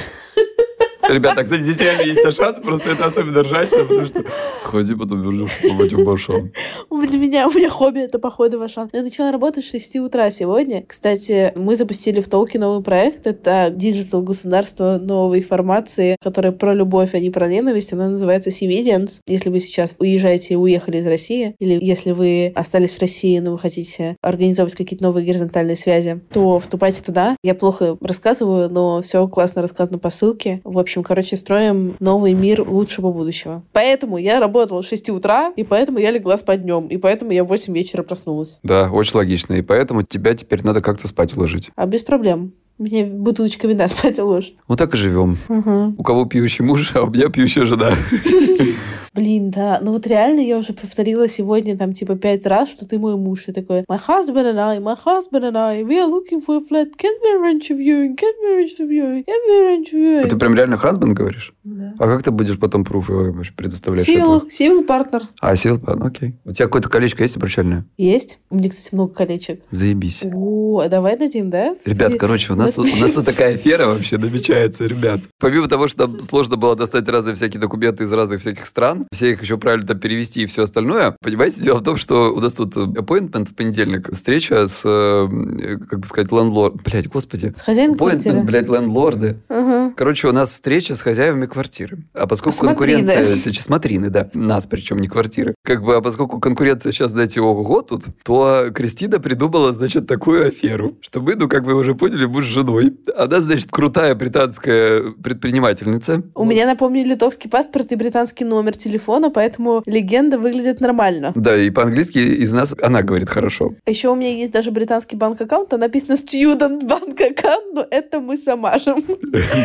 [1.08, 4.24] Ребята, кстати, здесь реально есть Ашан, просто это особенно ржачно, потому что
[4.58, 6.52] сходи, потом вернешься, пойдем в Ашан.
[6.90, 8.88] Для меня, у меня хобби это походы в Ашан.
[8.92, 10.84] Я начала работать с 6 утра сегодня.
[10.86, 13.26] Кстати, мы запустили в Толке новый проект.
[13.26, 17.92] Это digital государство новой информации, которое про любовь, а не про ненависть.
[17.92, 19.20] Оно называется Civilians.
[19.26, 23.52] Если вы сейчас уезжаете и уехали из России, или если вы остались в России, но
[23.52, 27.36] вы хотите организовывать какие-то новые горизонтальные связи, то вступайте туда.
[27.42, 30.60] Я плохо рассказываю, но все классно рассказано по ссылке.
[30.64, 33.62] В общем, общем, короче, строим новый мир лучшего будущего.
[33.72, 37.44] Поэтому я работала с 6 утра, и поэтому я легла спать днем, и поэтому я
[37.44, 38.58] в 8 вечера проснулась.
[38.62, 39.54] Да, очень логично.
[39.54, 41.70] И поэтому тебя теперь надо как-то спать уложить.
[41.76, 42.52] А без проблем.
[42.78, 44.54] Мне бутылочка вина спать уложит.
[44.68, 45.36] Вот так и живем.
[45.48, 45.94] Угу.
[45.98, 47.92] У кого пьющий муж, а у меня пьющая жена.
[49.14, 49.78] Блин, да.
[49.82, 53.48] Ну вот реально я уже повторила сегодня там типа пять раз, что ты мой муж.
[53.48, 56.60] И такой, my husband and I, my husband and I, we are looking for a
[56.60, 56.88] flat.
[56.96, 58.16] Can we arrange a viewing?
[58.16, 59.24] Can we arrange a viewing?
[59.24, 60.26] Can we arrange a viewing?
[60.26, 61.52] А ты прям реально хазбанд говоришь?
[61.62, 61.94] Да.
[61.98, 63.10] А как ты будешь потом пруф
[63.54, 64.08] предоставлять?
[64.08, 65.22] Civil, civil партнер.
[65.40, 66.34] А, сил, окей.
[66.44, 67.84] У тебя какое-то колечко есть обручальное?
[67.98, 68.38] Есть.
[68.48, 69.60] У меня, кстати, много колечек.
[69.70, 70.24] Заебись.
[70.24, 71.76] О, а давай дадим, да?
[71.84, 75.20] Ребят, короче, у нас, тут, у нас тут такая афера вообще намечается, ребят.
[75.38, 79.32] Помимо того, что там сложно было достать разные всякие документы из разных всяких стран, все
[79.32, 82.76] их еще правильно перевести и все остальное, понимаете, дело в том, что у нас тут
[82.76, 86.82] appointment в понедельник, встреча с, э, как бы сказать, лендлорд...
[86.82, 87.52] Блядь, господи.
[87.54, 88.42] С хозяином квартиры.
[88.42, 89.38] Блядь, лендлорды.
[89.48, 89.92] Ага.
[89.96, 91.98] Короче, у нас встреча с хозяевами квартиры.
[92.14, 93.04] А поскольку Смотрины.
[93.04, 93.64] конкуренция сейчас...
[93.64, 94.28] Смотрины, да.
[94.34, 95.54] Нас, причем не квартиры.
[95.64, 100.98] Как бы, а поскольку конкуренция сейчас, знаете, ого тут, то Кристина придумала, значит, такую аферу,
[101.00, 102.96] что мы, ну, как вы уже поняли, муж с женой.
[103.16, 106.22] Она, значит, крутая британская предпринимательница.
[106.34, 108.91] У меня, напомню, литовский паспорт и британский номер телефона,
[109.30, 111.32] поэтому легенда выглядит нормально.
[111.34, 113.74] Да, и по-английски из нас она говорит хорошо.
[113.86, 118.36] Еще у меня есть даже британский банк-аккаунт, там написано student банк аккаунт, но это мы
[118.36, 119.02] самажем.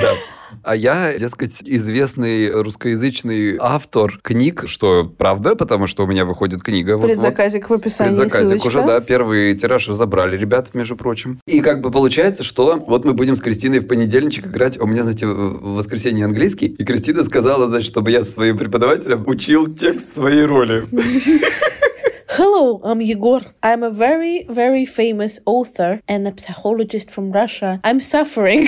[0.02, 0.14] Да.
[0.68, 6.98] А я, дескать, известный русскоязычный автор книг, что правда, потому что у меня выходит книга.
[6.98, 8.68] Предзаказик в описании, Предзаказик ссылочка.
[8.68, 11.40] уже, да, первый тираж разобрали ребята, между прочим.
[11.48, 14.78] И как бы получается, что вот мы будем с Кристиной в понедельничек играть.
[14.78, 16.66] У меня, знаете, в воскресенье английский.
[16.66, 20.86] И Кристина сказала, значит, чтобы я своим преподавателем учил текст своей роли.
[22.38, 23.42] Hello, I'm Yegor.
[23.64, 27.80] I'm a very, very famous author and a psychologist from Russia.
[27.84, 28.68] I'm suffering.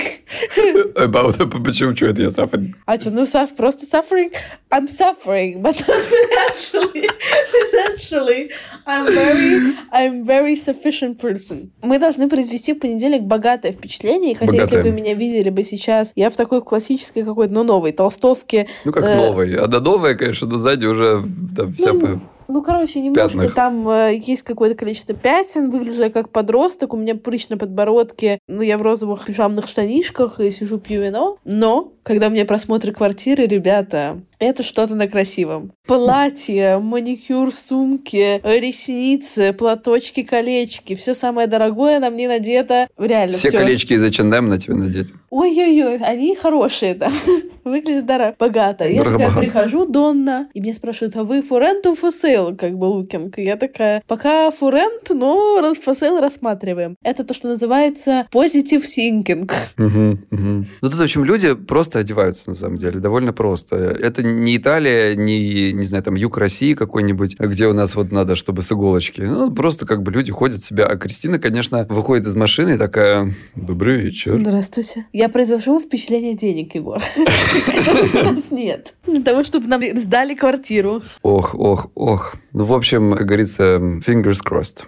[0.96, 2.74] About, почему, что это я сафарь?
[2.86, 4.32] А что, ну, саф, просто suffering?
[4.72, 7.08] I'm suffering, but not financially.
[7.54, 8.50] Financially,
[8.88, 11.70] I'm very, I'm very sufficient person.
[11.82, 14.82] Мы должны произвести в понедельник богатое впечатление, хотя если Богатое.
[14.82, 18.66] вы меня видели бы сейчас, я в такой классической какой-то, ну, новой толстовке.
[18.84, 19.54] Ну, как Э, новый.
[19.54, 21.22] А до новая, конечно, но сзади уже
[21.56, 21.92] там вся...
[21.92, 23.54] Ну, Ну, короче, немножко пятнах.
[23.54, 28.38] там э, есть какое-то количество пятен, выгляжу я как подросток, у меня прыщ на подбородке,
[28.48, 31.38] ну, я в розовых пижамных штанишках и сижу пью вино.
[31.44, 35.72] Но, когда у меня просмотры квартиры, ребята, это что-то на красивом.
[35.86, 40.94] Платье, маникюр, сумки, ресницы, платочки, колечки.
[40.94, 42.88] Все самое дорогое на мне надето.
[42.98, 43.58] Реально, Все всё.
[43.58, 45.08] колечки из H&M на тебе надеть.
[45.28, 47.10] Ой-ой-ой, они хорошие, да.
[47.64, 48.88] Выглядит дорого, богато.
[48.88, 52.76] Я такая прихожу, Донна, и мне спрашивают, а вы for rent or for sale, как
[52.76, 53.38] бы лукинг?
[53.38, 56.96] И я такая, пока rent, но раз sale рассматриваем.
[57.02, 59.50] Это то, что называется positive thinking.
[59.76, 60.66] Мгм, мгм.
[60.80, 63.76] Ну, тут, в общем, люди просто одеваются, на самом деле, довольно просто.
[63.76, 68.34] Это не Италия, не, не знаю, там, юг России какой-нибудь, где у нас вот надо,
[68.34, 69.22] чтобы с иголочки.
[69.22, 70.86] Ну, просто как бы люди ходят себя.
[70.86, 74.38] А Кристина, конечно, выходит из машины и такая, добрый вечер.
[74.38, 75.06] Здравствуйте.
[75.12, 78.94] Я произвожу впечатление денег, Егор, у нас нет.
[79.06, 81.02] Для того, чтобы нам сдали квартиру.
[81.22, 82.29] Ох, ох, ох.
[82.52, 84.86] Ну, в общем, как говорится, fingers crossed.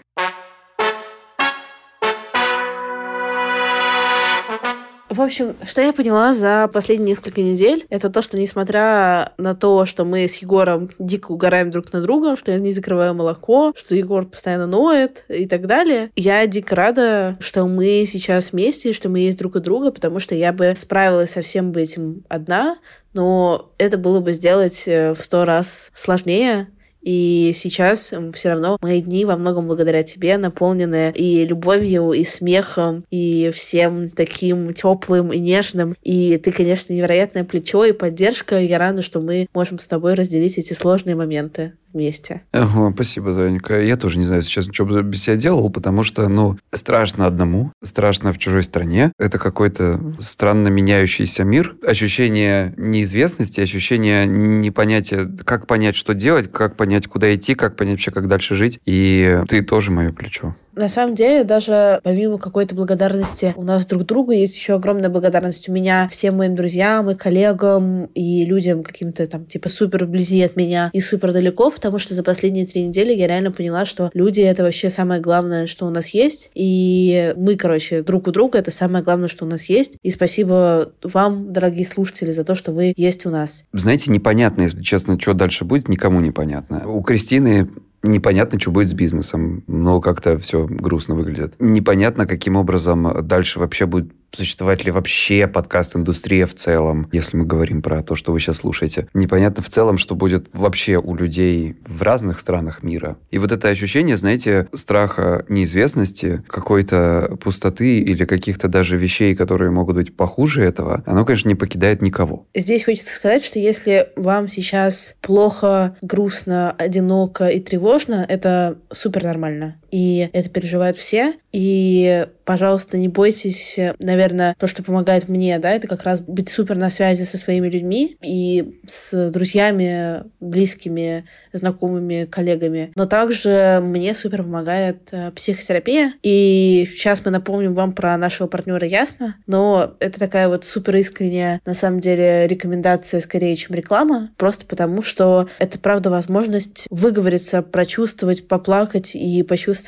[5.13, 9.85] В общем, что я поняла за последние несколько недель, это то, что несмотря на то,
[9.85, 13.95] что мы с Егором дико угораем друг на друга, что я не закрываю молоко, что
[13.95, 19.19] Егор постоянно ноет и так далее, я дико рада, что мы сейчас вместе, что мы
[19.19, 22.79] есть друг у друга, потому что я бы справилась со всем бы этим одна,
[23.13, 26.69] но это было бы сделать э, в сто раз сложнее,
[27.03, 33.05] и сейчас все равно мои дни во многом благодаря тебе наполнены и любовью, и смехом,
[33.11, 35.95] и всем таким теплым и нежным.
[36.03, 38.61] И ты, конечно, невероятное плечо и поддержка.
[38.61, 42.43] Я рада, что мы можем с тобой разделить эти сложные моменты вместе.
[42.53, 43.81] Ага, спасибо, Танька.
[43.81, 47.73] Я тоже не знаю сейчас, что бы без себя делал, потому что, ну, страшно одному,
[47.83, 49.13] страшно в чужой стране.
[49.19, 51.77] Это какой-то странно меняющийся мир.
[51.87, 58.11] Ощущение неизвестности, ощущение непонятия, как понять, что делать, как понять, куда идти, как понять вообще,
[58.11, 58.81] как дальше жить.
[58.85, 60.55] И ты тоже мое плечо.
[60.75, 65.69] На самом деле, даже помимо какой-то благодарности у нас друг другу есть еще огромная благодарность
[65.69, 70.57] у меня всем моим друзьям и коллегам и людям каким-то там типа супер вблизи от
[70.57, 74.41] меня и супер далеко, потому что за последние три недели я реально поняла, что люди—
[74.43, 76.49] это вообще самое главное, что у нас есть.
[76.55, 79.99] И мы, короче, друг у друга— это самое главное, что у нас есть.
[80.01, 83.65] И спасибо вам, дорогие слушатели, за то, что вы есть у нас.
[83.73, 86.89] Знаете, непонятно, если честно, что дальше будет, никому непонятно.
[86.89, 87.69] У Кристины
[88.03, 91.55] Непонятно, что будет с бизнесом, но как-то все грустно выглядит.
[91.59, 97.83] Непонятно, каким образом дальше вообще будет существовать ли вообще подкаст-индустрия в целом, если мы говорим
[97.83, 99.07] про то, что вы сейчас слушаете.
[99.13, 103.19] Непонятно в целом, что будет вообще у людей в разных странах мира.
[103.31, 109.97] И вот это ощущение, знаете, страха неизвестности, какой-то пустоты или каких-то даже вещей, которые могут
[109.97, 112.47] быть похуже этого, оно, конечно, не покидает никого.
[112.55, 117.92] Здесь хочется сказать, что если вам сейчас плохо, грустно, одиноко и тревожно,
[118.29, 119.82] это супер нормально.
[119.93, 121.35] И это переживают все.
[121.53, 123.79] И, пожалуйста, не бойтесь.
[123.99, 127.69] Наверное, то, что помогает мне, да, это как раз быть супер на связи со своими
[127.69, 132.91] людьми и с друзьями, близкими, знакомыми, коллегами.
[132.97, 136.15] Но также мне супер помогает э, психотерапия.
[136.23, 139.37] И сейчас мы напомним вам про нашего партнера Ясно.
[139.47, 144.31] Но это такая вот супер искренняя, на самом деле, рекомендация скорее, чем реклама.
[144.39, 149.82] Просто потому, что это, правда, возможность выговориться, прочувствовать, поплакать и почувствовать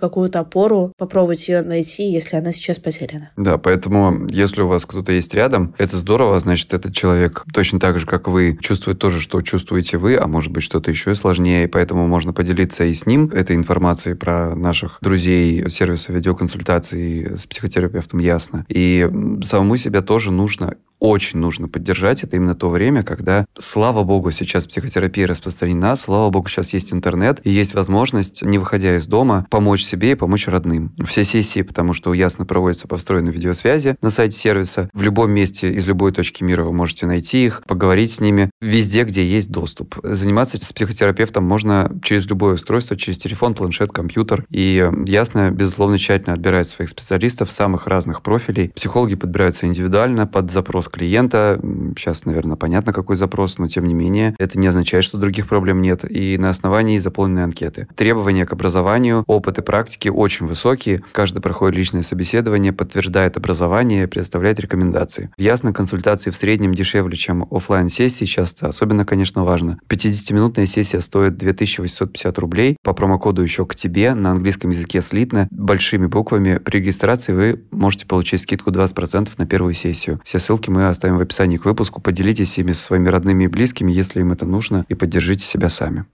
[0.00, 3.30] какую-то опору, попробовать ее найти, если она сейчас потеряна.
[3.36, 7.98] Да, поэтому, если у вас кто-то есть рядом, это здорово, значит, этот человек точно так
[7.98, 11.64] же, как вы, чувствует то же, что чувствуете вы, а может быть, что-то еще сложнее,
[11.64, 17.46] и поэтому можно поделиться и с ним этой информацией про наших друзей сервиса видеоконсультаций с
[17.46, 18.64] психотерапевтом ясно.
[18.68, 19.08] И
[19.42, 22.22] самому себя тоже нужно очень нужно поддержать.
[22.22, 27.40] Это именно то время, когда, слава богу, сейчас психотерапия распространена, слава богу, сейчас есть интернет,
[27.44, 30.94] и есть возможность, не выходя из дома, помочь себе и помочь родным.
[31.06, 34.90] Все сессии, потому что ясно проводятся по встроенной видеосвязи на сайте сервиса.
[34.92, 39.04] В любом месте, из любой точки мира вы можете найти их, поговорить с ними везде,
[39.04, 39.96] где есть доступ.
[40.02, 44.44] Заниматься с психотерапевтом можно через любое устройство, через телефон, планшет, компьютер.
[44.50, 48.70] И ясно, безусловно, тщательно отбирает своих специалистов самых разных профилей.
[48.74, 51.60] Психологи подбираются индивидуально под запрос клиента.
[51.96, 55.80] Сейчас, наверное, понятно, какой запрос, но тем не менее, это не означает, что других проблем
[55.80, 56.04] нет.
[56.10, 57.86] И на основании заполненной анкеты.
[57.94, 61.02] Требования к образованию, опыт и практики очень высокие.
[61.12, 65.30] Каждый проходит личное собеседование, подтверждает образование, предоставляет рекомендации.
[65.36, 68.68] Ясно, консультации в среднем дешевле, чем офлайн сессии часто.
[68.68, 69.78] Особенно, конечно, важно.
[69.88, 72.76] 50-минутная сессия стоит 2850 рублей.
[72.82, 76.58] По промокоду еще к тебе на английском языке слитно, большими буквами.
[76.58, 80.20] При регистрации вы можете получить скидку 20% на первую сессию.
[80.24, 82.00] Все ссылки мы оставим в описании к выпуску.
[82.00, 86.06] Поделитесь ими со своими родными и близкими, если им это нужно, и поддержите себя сами.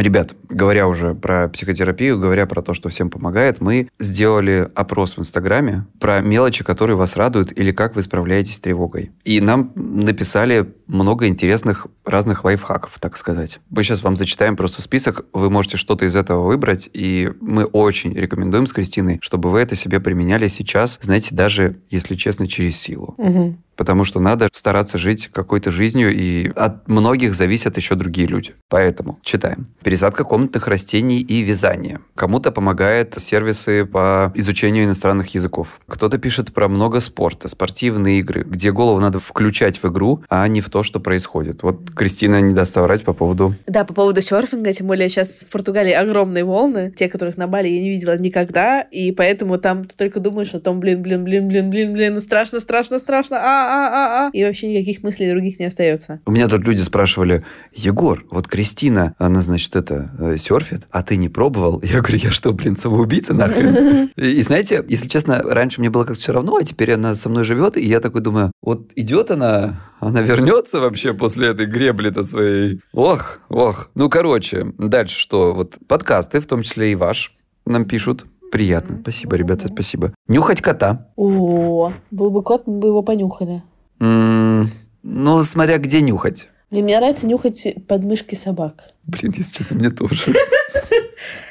[0.00, 5.20] Ребят, говоря уже про психотерапию, говоря про то, что всем помогает, мы сделали опрос в
[5.20, 9.10] Инстаграме про мелочи, которые вас радуют или как вы справляетесь с тревогой.
[9.24, 13.60] И нам написали много интересных разных лайфхаков, так сказать.
[13.70, 18.12] Мы сейчас вам зачитаем просто список, вы можете что-то из этого выбрать, и мы очень
[18.12, 23.14] рекомендуем с Кристиной, чтобы вы это себе применяли сейчас, знаете, даже, если честно, через силу.
[23.16, 28.52] Угу потому что надо стараться жить какой-то жизнью, и от многих зависят еще другие люди.
[28.68, 29.68] Поэтому читаем.
[29.82, 32.00] Пересадка комнатных растений и вязание.
[32.14, 35.80] Кому-то помогает сервисы по изучению иностранных языков.
[35.86, 40.60] Кто-то пишет про много спорта, спортивные игры, где голову надо включать в игру, а не
[40.60, 41.62] в то, что происходит.
[41.62, 43.54] Вот Кристина не даст соврать по поводу...
[43.66, 47.68] Да, по поводу серфинга, тем более сейчас в Португалии огромные волны, те, которых на Бали
[47.68, 51.48] я не видела никогда, и поэтому там ты только думаешь о том, блин, блин, блин,
[51.48, 55.58] блин, блин, блин, страшно, страшно, страшно, а, а, а, а, и вообще никаких мыслей других
[55.58, 56.20] не остается.
[56.26, 61.16] У меня тут люди спрашивали, Егор, вот Кристина, она, значит, это, э, серфит, а ты
[61.16, 61.80] не пробовал?
[61.82, 64.10] Я говорю, я что, блин, самоубийца нахрен?
[64.16, 67.44] И знаете, если честно, раньше мне было как-то все равно, а теперь она со мной
[67.44, 72.80] живет, и я такой думаю, вот идет она, она вернется вообще после этой гребли-то своей?
[72.92, 73.90] Ох, ох.
[73.96, 75.52] Ну, короче, дальше что?
[75.52, 77.34] Вот подкасты, в том числе и ваш,
[77.66, 78.26] нам пишут.
[78.52, 78.98] Приятно.
[79.02, 80.12] Спасибо, ребята, спасибо.
[80.28, 81.08] Нюхать кота.
[81.16, 83.62] О, был бы кот, мы бы его понюхали.
[84.00, 84.68] М,
[85.02, 86.48] Ну, смотря где нюхать.
[86.70, 88.84] Блин, мне нравится нюхать подмышки собак.
[89.10, 90.34] Блин, если честно, мне тоже.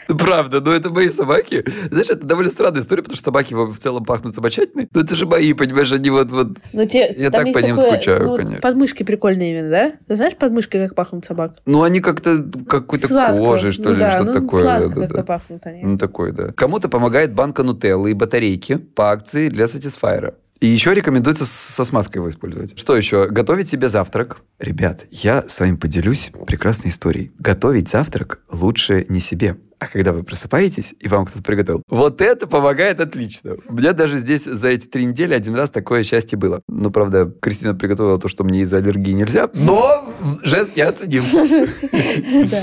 [0.08, 1.64] Правда, но это мои собаки.
[1.92, 4.90] Знаешь, это довольно странная история, потому что собаки в целом пахнут собачатиной.
[4.92, 6.32] Но это же мои, понимаешь, они вот...
[6.32, 6.58] вот...
[6.74, 8.62] Но те, Я так по ним такое, скучаю, ну, конечно.
[8.62, 9.94] Подмышки прикольные именно, да?
[10.08, 11.58] Ты знаешь подмышки, как пахнут собак?
[11.66, 13.44] Ну, они как-то какой-то Сладко.
[13.44, 14.62] кожей, что ну, ли, да, что-то ну, такое.
[14.62, 15.24] сладко да, да, как-то да.
[15.24, 15.84] пахнут они.
[15.84, 16.54] Ну, такой, да.
[16.54, 20.34] Кому-то помогает банка нутеллы и батарейки по акции для Satisfyer.
[20.60, 22.78] И еще рекомендуется со смазкой его использовать.
[22.78, 23.28] Что еще?
[23.28, 24.42] Готовить себе завтрак.
[24.60, 27.32] Ребят, я с вами поделюсь прекрасной историей.
[27.40, 29.56] Готовить завтрак лучше не себе.
[29.80, 33.56] А когда вы просыпаетесь, и вам кто-то приготовил, вот это помогает отлично.
[33.70, 36.62] У меня даже здесь за эти три недели один раз такое счастье было.
[36.68, 41.24] Ну, правда, Кристина приготовила то, что мне из-за аллергии нельзя, но жест я оценил.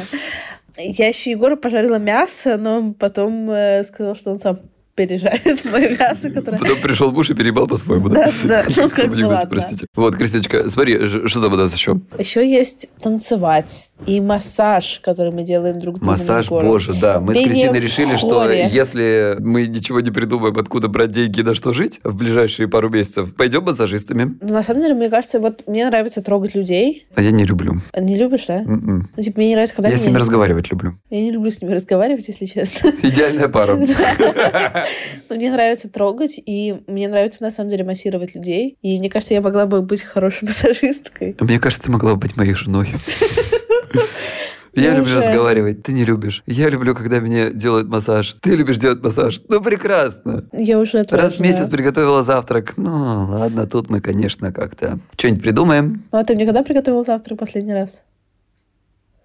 [0.78, 4.60] Я еще Егору пожарила мясо, но потом э, сказал, что он сам
[4.96, 6.58] пережарит мое мясо, которое...
[6.58, 8.30] Потом пришел муж и перебал по-своему, да?
[8.42, 8.82] Да, да.
[8.82, 9.48] Ну, как бы ладно.
[9.48, 9.86] простите.
[9.94, 12.00] Вот, Кристиночка, смотри, что там у нас еще?
[12.18, 16.10] Еще есть танцевать и массаж, который мы делаем друг другу.
[16.10, 17.20] Массаж, боже, да.
[17.20, 21.54] Мы с Кристиной решили, что если мы ничего не придумаем, откуда брать деньги и на
[21.54, 24.36] что жить в ближайшие пару месяцев, пойдем массажистами.
[24.40, 27.06] На самом деле, мне кажется, вот мне нравится трогать людей.
[27.14, 27.80] А я не люблю.
[27.98, 28.62] Не любишь, да?
[28.62, 29.02] Mm-mm.
[29.16, 29.90] Ну, типа, мне не нравится, когда...
[29.90, 30.98] Я с ними разговаривать люблю.
[31.10, 32.92] Я не люблю с ними разговаривать, если честно.
[33.02, 33.76] Идеальная пара.
[35.30, 38.76] Мне нравится трогать, и мне нравится, на самом деле, массировать людей.
[38.82, 41.36] И мне кажется, я могла бы быть хорошей массажисткой.
[41.40, 42.88] Мне кажется, ты могла бы быть моей женой.
[44.76, 46.42] Я люблю разговаривать, ты не любишь.
[46.46, 48.36] Я люблю, когда мне делают массаж.
[48.42, 49.40] Ты любишь делать массаж.
[49.48, 50.44] Ну, прекрасно.
[50.52, 52.74] Я уже тоже, Раз в месяц приготовила завтрак.
[52.76, 56.04] Ну, ладно, тут мы, конечно, как-то что-нибудь придумаем.
[56.12, 58.04] Ну, а ты мне когда приготовил завтрак последний раз?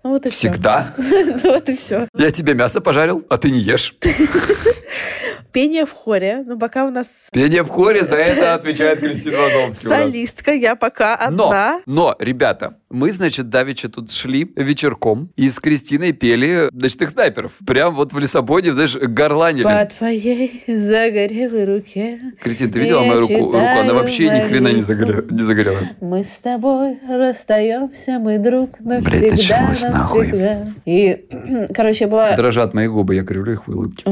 [0.03, 0.93] Ну вот и Всегда?
[0.97, 1.25] все.
[1.43, 2.07] ну вот и все.
[2.15, 3.95] Я тебе мясо пожарил, а ты не ешь.
[5.51, 7.29] Пение в хоре, но пока у нас...
[7.31, 9.87] Пение в хоре, за это отвечает Кристина Вазовский.
[9.87, 11.81] Солистка, я пока одна.
[11.85, 17.53] Но, но, ребята, мы, значит, давеча тут шли вечерком и с Кристиной пели ночных снайперов.
[17.65, 19.63] Прям вот в Лиссабоне, знаешь, горланили.
[19.63, 23.33] По твоей загорелой руке Кристина, ты видела мою руку?
[23.33, 23.57] руку?
[23.57, 25.79] Она вообще ни хрена не, загорела, не загорела.
[26.01, 30.73] Мы с тобой расстаемся, мы друг навсегда, Блядь, началось, навсегда.
[30.85, 31.25] И,
[31.73, 32.35] короче, была...
[32.35, 34.03] Дрожат мои губы, я кривлю их в улыбке.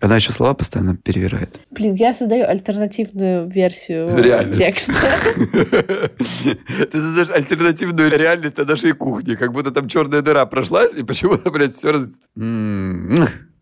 [0.00, 1.60] Она еще слова постоянно перевирает.
[1.70, 4.58] Блин, я создаю альтернативную версию Реальность.
[4.58, 4.94] текста.
[6.16, 11.50] Ты создаешь альтернативную реальность на нашей кухне, как будто там черная дыра прошлась, и почему-то,
[11.50, 12.20] блядь, все раз...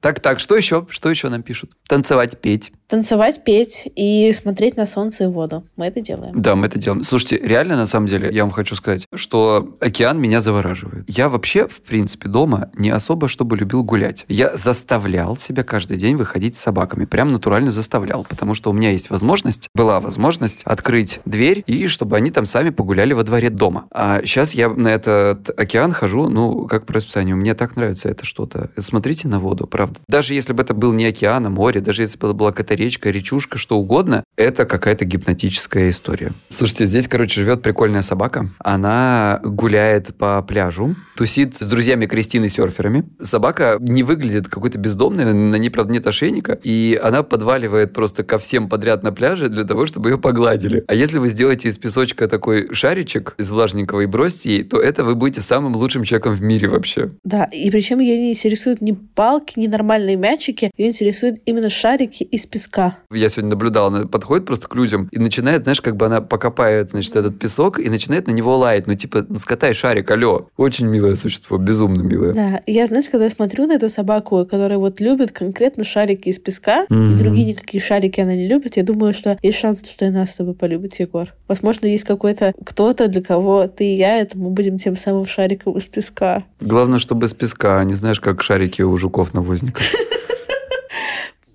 [0.00, 0.86] Так, так, что еще?
[0.90, 1.72] Что еще нам пишут?
[1.88, 2.72] Танцевать, петь.
[2.88, 5.62] Танцевать, петь и смотреть на солнце и воду.
[5.76, 6.32] Мы это делаем.
[6.40, 7.02] Да, мы это делаем.
[7.02, 11.04] Слушайте, реально, на самом деле, я вам хочу сказать, что океан меня завораживает.
[11.06, 14.24] Я вообще, в принципе, дома не особо, чтобы любил гулять.
[14.28, 17.04] Я заставлял себя каждый день выходить с собаками.
[17.04, 18.24] Прям натурально заставлял.
[18.26, 22.70] Потому что у меня есть возможность, была возможность открыть дверь и чтобы они там сами
[22.70, 23.84] погуляли во дворе дома.
[23.90, 27.36] А сейчас я на этот океан хожу, ну, как по расписанию.
[27.36, 28.70] Мне так нравится это что-то.
[28.78, 30.00] Смотрите на воду, правда.
[30.08, 32.77] Даже если бы это был не океан, а море, даже если бы это была какая-то
[32.78, 36.32] речка, речушка, что угодно, это какая-то гипнотическая история.
[36.48, 38.50] Слушайте, здесь, короче, живет прикольная собака.
[38.58, 43.04] Она гуляет по пляжу, тусит с друзьями Кристины серферами.
[43.20, 48.38] Собака не выглядит какой-то бездомной, на ней, правда, нет ошейника, и она подваливает просто ко
[48.38, 50.84] всем подряд на пляже для того, чтобы ее погладили.
[50.86, 55.02] А если вы сделаете из песочка такой шаричек из влажненького и бросите ей, то это
[55.02, 57.10] вы будете самым лучшим человеком в мире вообще.
[57.24, 62.22] Да, и причем ее не интересуют ни палки, ни нормальные мячики, ее интересуют именно шарики
[62.22, 62.67] из песка.
[63.10, 66.90] Я сегодня наблюдал, она подходит просто к людям и начинает, знаешь, как бы она покопает,
[66.90, 68.86] значит, этот песок и начинает на него лаять.
[68.86, 70.48] Ну, типа, ну, скатай шарик, алло.
[70.56, 72.34] Очень милое существо, безумно милое.
[72.34, 76.38] Да, я, знаешь, когда я смотрю на эту собаку, которая вот любит конкретно шарики из
[76.38, 77.14] песка, mm-hmm.
[77.14, 80.32] и другие никакие шарики она не любит, я думаю, что есть шанс, что и нас
[80.32, 81.34] с тобой полюбит, Егор.
[81.46, 85.76] Возможно, есть какой-то кто-то, для кого ты и я, это мы будем тем самым шариком
[85.78, 86.44] из песка.
[86.60, 89.94] Главное, чтобы из песка, а не знаешь, как шарики у жуков-навозников.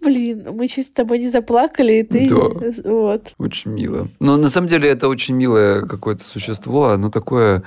[0.03, 2.29] Блин, мы чуть с тобой не заплакали, и ты...
[2.29, 2.89] Да.
[2.89, 3.33] Вот.
[3.37, 4.09] Очень мило.
[4.19, 6.89] Но на самом деле это очень милое какое-то существо.
[6.89, 7.63] Оно такое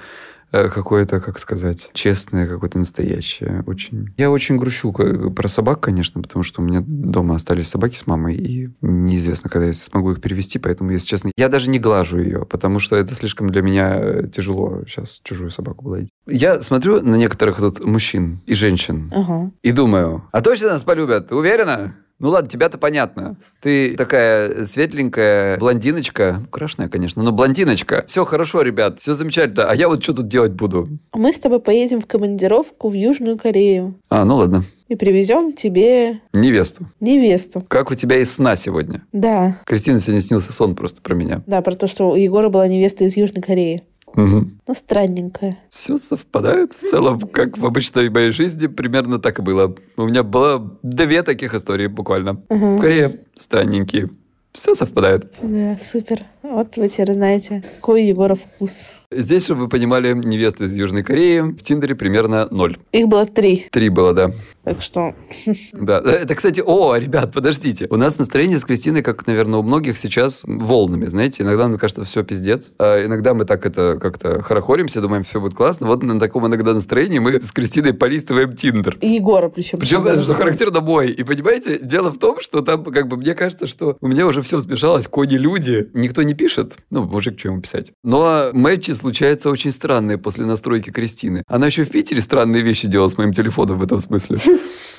[0.53, 3.63] э, какое-то, как сказать, честное, какое-то настоящее.
[3.67, 4.11] Очень.
[4.17, 8.37] Я очень грущу про собак, конечно, потому что у меня дома остались собаки с мамой,
[8.37, 12.47] и неизвестно, когда я смогу их перевести, поэтому, если честно, я даже не глажу ее,
[12.47, 16.11] потому что это слишком для меня э, тяжело сейчас чужую собаку гладить.
[16.27, 19.53] Я смотрю на некоторых тут мужчин и женщин ага.
[19.63, 21.33] и думаю, а точно нас полюбят?
[21.33, 21.97] Уверена?
[22.19, 23.37] Ну ладно, тебя-то понятно.
[23.61, 26.43] Ты такая светленькая блондиночка.
[26.51, 28.05] Крашная, конечно, но блондиночка.
[28.09, 29.71] Все хорошо, ребят, все замечательно.
[29.71, 30.89] А я вот что тут делать буду?
[31.13, 34.01] Мы с тобой поедем в командировку в Южную Корею.
[34.09, 34.65] А, ну ладно.
[34.89, 36.21] И привезем тебе...
[36.33, 36.87] Невесту.
[37.01, 37.65] Невесту.
[37.69, 39.05] Как у тебя из сна сегодня?
[39.13, 39.59] Да.
[39.67, 41.43] Кристина сегодня снился сон просто про меня.
[41.47, 43.83] Да, про то, что у Егора была невеста из Южной Кореи.
[44.07, 44.47] Угу.
[44.67, 45.59] Ну, странненькая.
[45.71, 49.75] Все совпадает в целом, как в обычной моей жизни, примерно так и было.
[49.97, 52.43] У меня было две таких истории буквально.
[52.49, 52.77] Угу.
[52.77, 54.11] В Корее странненькие.
[54.53, 55.31] Все совпадает.
[55.43, 56.23] Да, супер.
[56.43, 58.95] Вот вы теперь знаете, какой у Егора вкус.
[59.11, 62.77] Здесь, чтобы вы понимали, невесты из Южной Кореи в Тиндере примерно ноль.
[62.93, 63.67] Их было три.
[63.71, 64.31] Три было, да.
[64.65, 65.15] Так что...
[65.73, 66.01] Да.
[66.01, 67.87] Это, кстати, о, ребят, подождите.
[67.91, 71.43] У нас настроение с Кристиной, как, наверное, у многих сейчас, волнами, знаете.
[71.43, 72.73] Иногда нам кажется, все пиздец.
[72.79, 75.87] А иногда мы так это как-то хорохоримся, думаем, все будет классно.
[75.87, 78.99] Вот на таком иногда настроении мы с Кристиной полистываем Тиндер.
[79.01, 79.79] И Егора причем.
[79.79, 81.11] Причем, что характерно мой.
[81.11, 84.43] И понимаете, дело в том, что там, как бы, мне кажется, что у меня уже
[84.43, 85.07] все смешалось.
[85.07, 85.91] Кони-люди.
[85.95, 86.77] Никто не пишет.
[86.91, 87.93] Ну, мужик, что ему писать.
[88.03, 91.45] Но матчи случаются очень странные после настройки Кристины.
[91.47, 94.39] Она еще в Питере странные вещи делала с моим телефоном в этом смысле.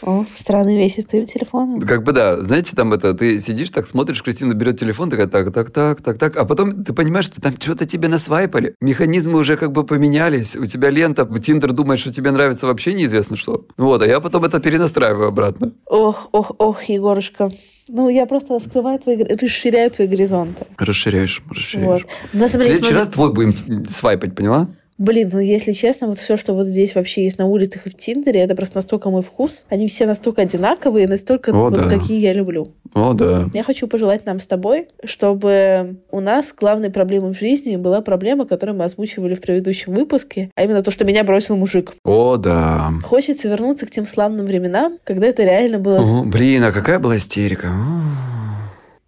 [0.02, 1.80] О, странные вещи с твоим телефоном.
[1.80, 5.52] Как бы да, знаете, там это, ты сидишь так, смотришь, Кристина берет телефон, такая, так,
[5.52, 9.58] так, так, так, так, а потом ты понимаешь, что там что-то тебе насвайпали, механизмы уже
[9.58, 13.66] как бы поменялись, у тебя лента, Тиндер думает, что тебе нравится вообще неизвестно что.
[13.78, 15.74] Вот, а я потом это перенастраиваю обратно.
[15.86, 17.52] Ох, ох, ох, Егорушка.
[17.90, 20.66] Ну, я просто раскрываю твои, расширяю твои горизонты.
[20.78, 22.04] Расширяешь, расширяешь.
[22.04, 22.12] Вот.
[22.34, 24.68] На самом В деле, смотри- раз твой будем свайпать, поняла?
[24.98, 27.96] Блин, ну если честно, вот все, что вот здесь вообще есть на улицах и в
[27.96, 29.68] Тиндере, это просто настолько мой вкус.
[29.70, 31.88] Они все настолько одинаковые, настолько О, вот да.
[31.88, 32.74] какие я люблю.
[32.96, 33.48] О, да.
[33.54, 38.48] Я хочу пожелать нам с тобой, чтобы у нас главной проблемой в жизни была проблема,
[38.48, 41.94] которую мы озвучивали в предыдущем выпуске, а именно то, что меня бросил мужик.
[42.04, 42.92] О, да.
[43.04, 47.18] Хочется вернуться к тем славным временам, когда это реально было О, блин, а какая была
[47.18, 47.72] истерика.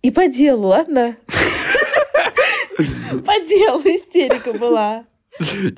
[0.03, 1.15] И по делу, ладно?
[2.77, 5.03] По делу истерика была.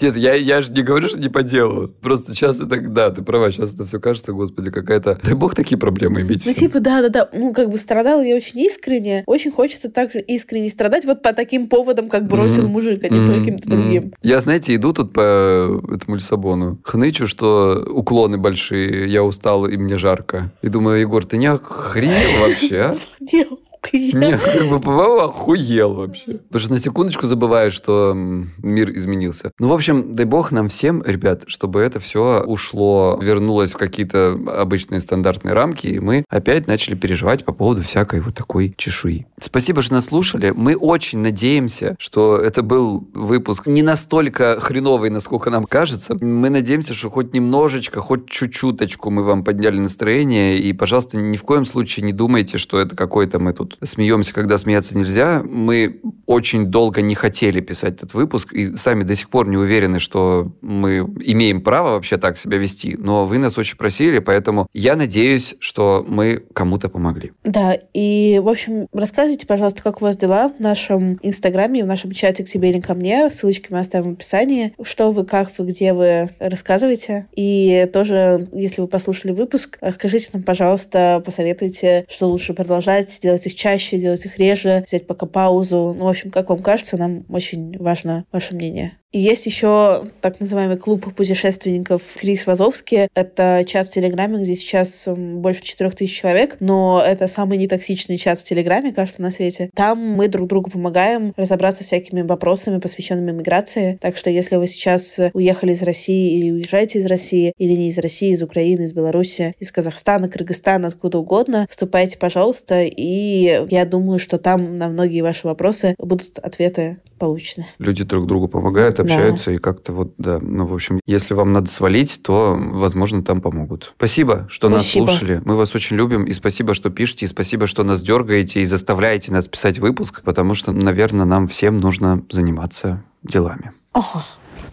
[0.02, 1.88] Нет, я, я же не говорю, что не по делу.
[2.02, 5.20] Просто сейчас это, да, ты права, сейчас это все кажется, господи, какая-то...
[5.24, 6.46] Дай бог такие проблемы иметь.
[6.46, 9.24] Ну, типа, да-да-да, ну, как бы страдала я очень искренне.
[9.28, 12.72] Очень хочется также искренне страдать вот по таким поводам, как бросил Мгм.
[12.72, 13.80] мужик, а не по Мгм, каким-то мгм.
[13.80, 14.14] другим.
[14.24, 19.98] Я, знаете, иду тут по этому Лиссабону, хнычу, что уклоны большие, я устал и мне
[19.98, 20.52] жарко.
[20.62, 22.96] И думаю, Егор, ты не охренел вообще, а?
[23.32, 23.46] Не,
[23.92, 26.34] я- как бы, по-моему, охуел вообще.
[26.34, 29.52] Потому что на секундочку забываешь, что мир изменился.
[29.60, 34.38] Ну, в общем, дай бог нам всем, ребят, чтобы это все ушло, вернулось в какие-то
[34.48, 39.26] обычные стандартные рамки, и мы опять начали переживать по поводу всякой вот такой чешуи.
[39.42, 40.52] Спасибо, что нас слушали.
[40.56, 46.16] Мы очень надеемся, что это был выпуск не настолько хреновый, насколько нам кажется.
[46.20, 50.60] Мы надеемся, что хоть немножечко, хоть чуть-чуточку мы вам подняли настроение.
[50.60, 54.58] И, пожалуйста, ни в коем случае не думайте, что это какой-то мы тут смеемся, когда
[54.58, 55.42] смеяться нельзя.
[55.44, 60.00] Мы очень долго не хотели писать этот выпуск и сами до сих пор не уверены,
[60.00, 62.96] что мы имеем право вообще так себя вести.
[62.98, 67.32] Но вы нас очень просили, поэтому я надеюсь, что мы кому-то помогли.
[67.44, 72.12] Да, и, в общем, рассказывайте, пожалуйста, как у вас дела в нашем инстаграме, в нашем
[72.12, 73.30] чате к тебе или ко мне.
[73.30, 74.74] Ссылочки мы оставим в описании.
[74.82, 77.28] Что вы, как вы, где вы, рассказывайте.
[77.36, 83.56] И тоже, если вы послушали выпуск, скажите нам, пожалуйста, посоветуйте, что лучше продолжать, делать их
[83.62, 85.96] чаще, делать их реже, взять пока паузу.
[85.98, 88.94] Ну, в общем, как вам кажется, нам очень важно ваше мнение.
[89.12, 93.10] И есть еще так называемый клуб путешественников Крис Вазовский.
[93.14, 98.44] Это чат в Телеграме, где сейчас больше 4000 человек, но это самый нетоксичный чат в
[98.46, 99.70] Телеграме, кажется, на свете.
[99.76, 103.98] Там мы друг другу помогаем разобраться всякими вопросами, посвященными миграции.
[104.00, 107.98] Так что если вы сейчас уехали из России или уезжаете из России, или не из
[107.98, 114.20] России, из Украины, из Беларуси, из Казахстана, Кыргызстана, откуда угодно, вступайте, пожалуйста, и я думаю,
[114.20, 117.68] что там на многие ваши вопросы будут ответы получены.
[117.78, 119.14] Люди друг другу помогают, Да.
[119.14, 120.40] общаются и как-то вот, да.
[120.42, 123.94] Ну, в общем, если вам надо свалить, то, возможно, там помогут.
[123.98, 125.06] Спасибо, что Спасибо.
[125.06, 125.42] нас слушали.
[125.46, 126.24] Мы вас очень любим.
[126.24, 127.26] И спасибо, что пишете.
[127.26, 130.22] И спасибо, что нас дергаете и заставляете нас писать выпуск.
[130.24, 133.72] Потому что, наверное, нам всем нужно заниматься делами.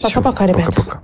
[0.00, 0.72] Пока-пока, ребята.
[0.72, 0.96] Пока-пока.